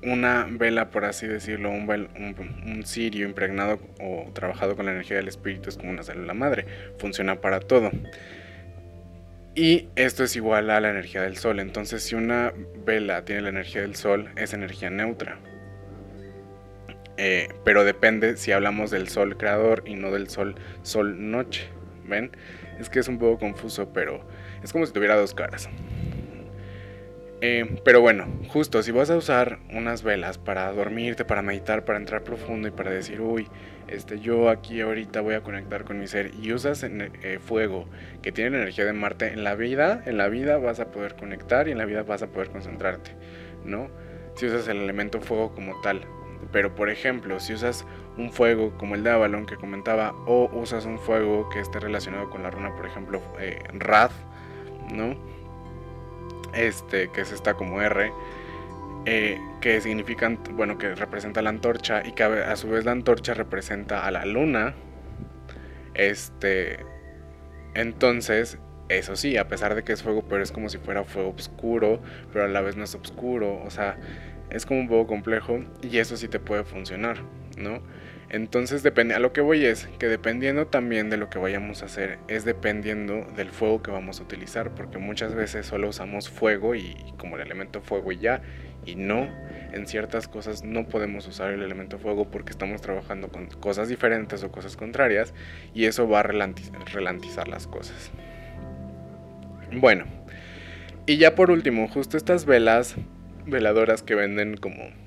una 0.04 0.46
vela, 0.50 0.90
por 0.90 1.04
así 1.04 1.26
decirlo, 1.26 1.70
un, 1.70 1.88
un, 1.88 2.84
cirio 2.86 3.26
impregnado 3.26 3.78
o 4.00 4.30
trabajado 4.32 4.76
con 4.76 4.86
la 4.86 4.92
energía 4.92 5.16
del 5.16 5.28
espíritu 5.28 5.68
es 5.68 5.76
como 5.76 5.90
una 5.90 6.02
célula 6.02 6.34
madre, 6.34 6.66
funciona 6.98 7.40
para 7.40 7.60
todo. 7.60 7.90
Y 9.54 9.88
esto 9.94 10.24
es 10.24 10.34
igual 10.34 10.70
a 10.70 10.80
la 10.80 10.90
energía 10.90 11.22
del 11.22 11.36
sol. 11.36 11.60
Entonces, 11.60 12.02
si 12.02 12.16
una 12.16 12.52
vela 12.84 13.24
tiene 13.24 13.42
la 13.42 13.50
energía 13.50 13.82
del 13.82 13.94
sol, 13.94 14.30
es 14.36 14.52
energía 14.52 14.90
neutra. 14.90 15.38
Eh, 17.16 17.48
pero 17.64 17.84
depende 17.84 18.36
si 18.36 18.50
hablamos 18.50 18.90
del 18.90 19.08
sol 19.08 19.36
creador 19.36 19.84
y 19.86 19.94
no 19.94 20.10
del 20.10 20.28
sol 20.28 20.56
sol 20.82 21.30
noche. 21.30 21.68
¿Ven? 22.06 22.32
Es 22.80 22.90
que 22.90 22.98
es 22.98 23.08
un 23.08 23.18
poco 23.18 23.38
confuso, 23.38 23.92
pero 23.92 24.26
es 24.62 24.72
como 24.72 24.84
si 24.86 24.92
tuviera 24.92 25.16
dos 25.16 25.34
caras. 25.34 25.68
Eh, 27.46 27.76
pero 27.84 28.00
bueno, 28.00 28.24
justo 28.48 28.82
si 28.82 28.90
vas 28.90 29.10
a 29.10 29.18
usar 29.18 29.58
unas 29.70 30.02
velas 30.02 30.38
para 30.38 30.72
dormirte, 30.72 31.26
para 31.26 31.42
meditar, 31.42 31.84
para 31.84 31.98
entrar 31.98 32.24
profundo 32.24 32.68
y 32.68 32.70
para 32.70 32.90
decir, 32.90 33.20
uy, 33.20 33.48
este, 33.86 34.18
yo 34.18 34.48
aquí 34.48 34.80
ahorita 34.80 35.20
voy 35.20 35.34
a 35.34 35.42
conectar 35.42 35.84
con 35.84 35.98
mi 35.98 36.06
ser 36.06 36.30
y 36.40 36.54
usas 36.54 36.82
eh, 36.84 37.38
fuego 37.44 37.84
que 38.22 38.32
tiene 38.32 38.56
energía 38.56 38.86
de 38.86 38.94
Marte, 38.94 39.26
en 39.34 39.44
la 39.44 39.56
vida, 39.56 40.02
en 40.06 40.16
la 40.16 40.28
vida 40.28 40.56
vas 40.56 40.80
a 40.80 40.90
poder 40.90 41.16
conectar 41.16 41.68
y 41.68 41.72
en 41.72 41.76
la 41.76 41.84
vida 41.84 42.02
vas 42.02 42.22
a 42.22 42.28
poder 42.28 42.48
concentrarte, 42.48 43.10
¿no? 43.66 43.90
Si 44.36 44.46
usas 44.46 44.66
el 44.68 44.78
elemento 44.78 45.20
fuego 45.20 45.54
como 45.54 45.78
tal. 45.82 46.00
Pero 46.50 46.74
por 46.74 46.88
ejemplo, 46.88 47.40
si 47.40 47.52
usas 47.52 47.84
un 48.16 48.32
fuego 48.32 48.72
como 48.78 48.94
el 48.94 49.04
de 49.04 49.10
Avalon 49.10 49.44
que 49.44 49.56
comentaba, 49.56 50.14
o 50.24 50.48
usas 50.54 50.86
un 50.86 50.98
fuego 50.98 51.50
que 51.50 51.60
esté 51.60 51.78
relacionado 51.78 52.30
con 52.30 52.42
la 52.42 52.50
runa, 52.50 52.74
por 52.74 52.86
ejemplo, 52.86 53.20
eh, 53.38 53.58
Rad, 53.74 54.12
¿no? 54.94 55.33
Este, 56.54 57.10
que 57.10 57.22
es 57.22 57.32
esta 57.32 57.54
como 57.54 57.80
R, 57.82 58.12
eh, 59.06 59.38
que 59.60 59.80
significan, 59.80 60.38
bueno, 60.52 60.78
que 60.78 60.94
representa 60.94 61.42
la 61.42 61.50
antorcha 61.50 62.06
y 62.06 62.12
que 62.12 62.22
a 62.22 62.56
su 62.56 62.68
vez 62.68 62.84
la 62.84 62.92
antorcha 62.92 63.34
representa 63.34 64.06
a 64.06 64.10
la 64.10 64.24
luna. 64.24 64.74
Este, 65.94 66.78
entonces, 67.74 68.58
eso 68.88 69.16
sí, 69.16 69.36
a 69.36 69.48
pesar 69.48 69.74
de 69.74 69.82
que 69.82 69.92
es 69.92 70.02
fuego, 70.02 70.24
pero 70.28 70.42
es 70.42 70.52
como 70.52 70.68
si 70.68 70.78
fuera 70.78 71.04
fuego 71.04 71.30
oscuro, 71.30 72.00
pero 72.32 72.44
a 72.44 72.48
la 72.48 72.60
vez 72.60 72.76
no 72.76 72.84
es 72.84 72.94
oscuro, 72.94 73.62
o 73.64 73.70
sea, 73.70 73.98
es 74.50 74.66
como 74.66 74.80
un 74.80 74.88
poco 74.88 75.06
complejo 75.06 75.60
y 75.82 75.98
eso 75.98 76.16
sí 76.16 76.28
te 76.28 76.38
puede 76.38 76.64
funcionar, 76.64 77.18
¿no? 77.56 77.82
Entonces 78.34 78.82
depende, 78.82 79.14
a 79.14 79.20
lo 79.20 79.32
que 79.32 79.40
voy 79.40 79.64
es 79.64 79.86
que 80.00 80.08
dependiendo 80.08 80.66
también 80.66 81.08
de 81.08 81.16
lo 81.16 81.30
que 81.30 81.38
vayamos 81.38 81.82
a 81.82 81.84
hacer, 81.86 82.18
es 82.26 82.44
dependiendo 82.44 83.24
del 83.36 83.50
fuego 83.50 83.80
que 83.80 83.92
vamos 83.92 84.18
a 84.18 84.24
utilizar, 84.24 84.74
porque 84.74 84.98
muchas 84.98 85.36
veces 85.36 85.66
solo 85.66 85.90
usamos 85.90 86.28
fuego 86.28 86.74
y, 86.74 86.96
como 87.16 87.36
el 87.36 87.42
elemento 87.42 87.80
fuego 87.80 88.10
y 88.10 88.18
ya, 88.18 88.42
y 88.84 88.96
no, 88.96 89.28
en 89.72 89.86
ciertas 89.86 90.26
cosas 90.26 90.64
no 90.64 90.88
podemos 90.88 91.28
usar 91.28 91.52
el 91.52 91.62
elemento 91.62 92.00
fuego 92.00 92.28
porque 92.28 92.50
estamos 92.50 92.80
trabajando 92.82 93.28
con 93.28 93.46
cosas 93.46 93.88
diferentes 93.88 94.42
o 94.42 94.50
cosas 94.50 94.76
contrarias 94.76 95.32
y 95.72 95.84
eso 95.84 96.08
va 96.08 96.18
a 96.18 96.22
relantizar 96.24 97.46
las 97.46 97.68
cosas. 97.68 98.10
Bueno, 99.70 100.06
y 101.06 101.18
ya 101.18 101.36
por 101.36 101.52
último, 101.52 101.86
justo 101.86 102.16
estas 102.16 102.46
velas, 102.46 102.96
veladoras 103.46 104.02
que 104.02 104.16
venden 104.16 104.56
como 104.56 105.03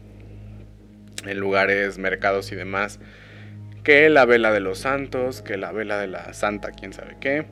en 1.25 1.39
lugares, 1.39 1.97
mercados 1.97 2.51
y 2.51 2.55
demás, 2.55 2.99
que 3.83 4.09
la 4.09 4.25
vela 4.25 4.51
de 4.51 4.59
los 4.59 4.79
santos, 4.79 5.41
que 5.41 5.57
la 5.57 5.71
vela 5.71 5.97
de 5.97 6.07
la 6.07 6.33
santa, 6.33 6.71
quién 6.71 6.93
sabe 6.93 7.17
qué, 7.19 7.45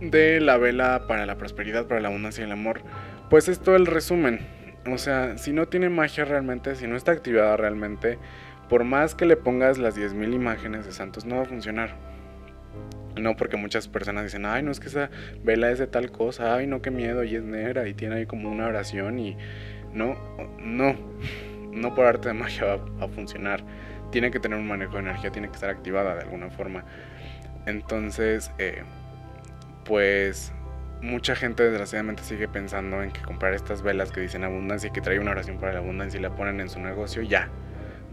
de 0.00 0.40
la 0.40 0.56
vela 0.56 1.06
para 1.06 1.26
la 1.26 1.36
prosperidad, 1.36 1.86
para 1.86 2.00
la 2.00 2.08
abundancia 2.08 2.42
y 2.42 2.46
el 2.46 2.52
amor, 2.52 2.82
pues 3.30 3.48
es 3.48 3.60
todo 3.60 3.76
el 3.76 3.86
resumen. 3.86 4.40
O 4.90 4.98
sea, 4.98 5.38
si 5.38 5.52
no 5.52 5.66
tiene 5.66 5.88
magia 5.88 6.24
realmente, 6.24 6.74
si 6.74 6.86
no 6.86 6.96
está 6.96 7.12
activada 7.12 7.56
realmente, 7.56 8.18
por 8.68 8.84
más 8.84 9.14
que 9.14 9.26
le 9.26 9.36
pongas 9.36 9.78
las 9.78 9.96
10.000 9.96 10.34
imágenes 10.34 10.86
de 10.86 10.92
santos, 10.92 11.24
no 11.24 11.36
va 11.36 11.42
a 11.42 11.46
funcionar. 11.46 11.94
No, 13.16 13.36
porque 13.36 13.56
muchas 13.56 13.86
personas 13.86 14.24
dicen, 14.24 14.44
ay, 14.44 14.62
no 14.62 14.72
es 14.72 14.80
que 14.80 14.88
esa 14.88 15.10
vela 15.42 15.70
es 15.70 15.78
de 15.78 15.86
tal 15.86 16.10
cosa, 16.10 16.56
ay, 16.56 16.66
no, 16.66 16.82
qué 16.82 16.90
miedo, 16.90 17.22
y 17.22 17.36
es 17.36 17.42
negra, 17.44 17.86
y 17.86 17.94
tiene 17.94 18.16
ahí 18.16 18.26
como 18.26 18.50
una 18.50 18.66
oración, 18.66 19.18
y 19.18 19.36
no, 19.92 20.16
no 20.58 20.96
no 21.74 21.94
por 21.94 22.06
arte 22.06 22.28
de 22.28 22.34
magia 22.34 22.76
va 22.76 23.04
a 23.04 23.08
funcionar. 23.08 23.64
Tiene 24.10 24.30
que 24.30 24.40
tener 24.40 24.58
un 24.58 24.66
manejo 24.66 24.94
de 24.94 25.00
energía, 25.00 25.30
tiene 25.30 25.48
que 25.48 25.54
estar 25.54 25.70
activada 25.70 26.14
de 26.14 26.22
alguna 26.22 26.50
forma. 26.50 26.84
Entonces, 27.66 28.50
eh, 28.58 28.82
pues 29.84 30.52
mucha 31.02 31.36
gente 31.36 31.62
desgraciadamente 31.62 32.22
sigue 32.22 32.48
pensando 32.48 33.02
en 33.02 33.10
que 33.10 33.20
comprar 33.20 33.54
estas 33.54 33.82
velas 33.82 34.10
que 34.10 34.20
dicen 34.20 34.44
abundancia 34.44 34.88
y 34.88 34.92
que 34.92 35.00
trae 35.00 35.18
una 35.18 35.32
oración 35.32 35.58
para 35.58 35.72
la 35.72 35.80
abundancia 35.80 36.18
y 36.18 36.22
la 36.22 36.34
ponen 36.34 36.60
en 36.60 36.68
su 36.68 36.80
negocio, 36.80 37.22
ya, 37.22 37.48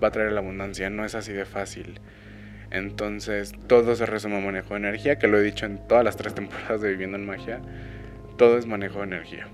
va 0.03 0.09
a 0.09 0.11
traer 0.11 0.31
la 0.31 0.39
abundancia. 0.39 0.89
No 0.89 1.05
es 1.05 1.15
así 1.15 1.31
de 1.31 1.45
fácil. 1.45 1.99
Entonces, 2.71 3.53
todo 3.67 3.95
se 3.95 4.05
resume 4.05 4.37
a 4.37 4.41
manejo 4.41 4.73
de 4.73 4.79
energía, 4.79 5.19
que 5.19 5.27
lo 5.27 5.37
he 5.37 5.43
dicho 5.43 5.65
en 5.65 5.85
todas 5.87 6.03
las 6.03 6.15
tres 6.15 6.33
temporadas 6.33 6.81
de 6.81 6.89
Viviendo 6.89 7.17
en 7.17 7.25
Magia. 7.25 7.61
Todo 8.37 8.57
es 8.57 8.65
manejo 8.65 8.99
de 8.99 9.05
energía. 9.05 9.47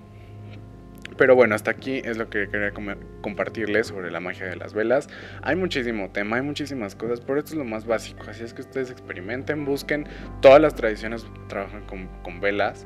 Pero 1.18 1.36
bueno, 1.36 1.56
hasta 1.56 1.72
aquí 1.72 2.02
es 2.04 2.18
lo 2.18 2.30
que 2.30 2.50
quería 2.50 2.74
compartirles 3.22 3.88
sobre 3.88 4.12
la 4.12 4.20
magia 4.20 4.46
de 4.46 4.56
las 4.56 4.74
velas. 4.74 5.08
Hay 5.42 5.56
muchísimo 5.56 6.10
tema, 6.12 6.38
hay 6.38 6.42
muchísimas 6.42 6.96
cosas, 6.96 7.22
pero 7.22 7.40
esto 7.40 7.52
es 7.52 7.58
lo 7.58 7.66
más 7.66 7.86
básico. 7.86 8.26
Así 8.30 8.44
es 8.44 8.54
que 8.54 8.62
ustedes 8.62 8.92
experimenten, 8.92 9.66
busquen. 9.66 10.08
Todas 10.42 10.62
las 10.62 10.76
tradiciones 10.76 11.26
trabajan 11.48 11.86
con, 11.86 12.42
velas. 12.42 12.86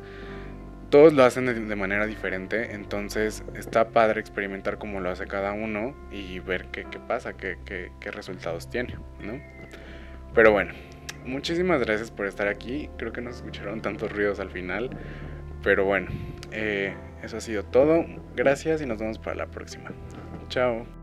Todos 0.89 1.13
lo 1.13 1.23
hacen 1.23 1.45
de, 1.45 1.75
manera 1.75 2.05
diferente, 2.05 2.73
entonces 2.73 3.43
está 3.55 3.89
padre 3.89 4.19
experimentar 4.19 4.77
cómo 4.77 4.99
lo 4.99 5.09
hace 5.09 5.25
cada 5.25 5.53
uno 5.53 5.95
y 6.11 6.39
ver 6.39 6.65
qué, 6.67 6.85
pasa, 7.07 7.33
qué, 7.33 7.57
qué 7.65 8.11
resultados 8.11 8.69
tiene, 8.69 8.95
¿no? 9.21 9.39
Pero 10.33 10.51
bueno, 10.51 10.73
muchísimas 11.25 11.81
gracias 11.81 12.11
por 12.11 12.25
estar 12.25 12.47
aquí. 12.47 12.89
Creo 12.97 13.11
que 13.11 13.21
no 13.21 13.29
escucharon 13.29 13.81
tantos 13.81 14.11
ruidos 14.11 14.39
al 14.39 14.49
final, 14.49 14.89
pero 15.63 15.85
bueno, 15.85 16.07
eh, 16.51 16.93
eso 17.23 17.37
ha 17.37 17.41
sido 17.41 17.63
todo. 17.63 18.05
Gracias 18.35 18.81
y 18.81 18.85
nos 18.85 18.97
vemos 18.97 19.19
para 19.19 19.35
la 19.35 19.47
próxima. 19.47 19.91
Chao. 20.49 21.00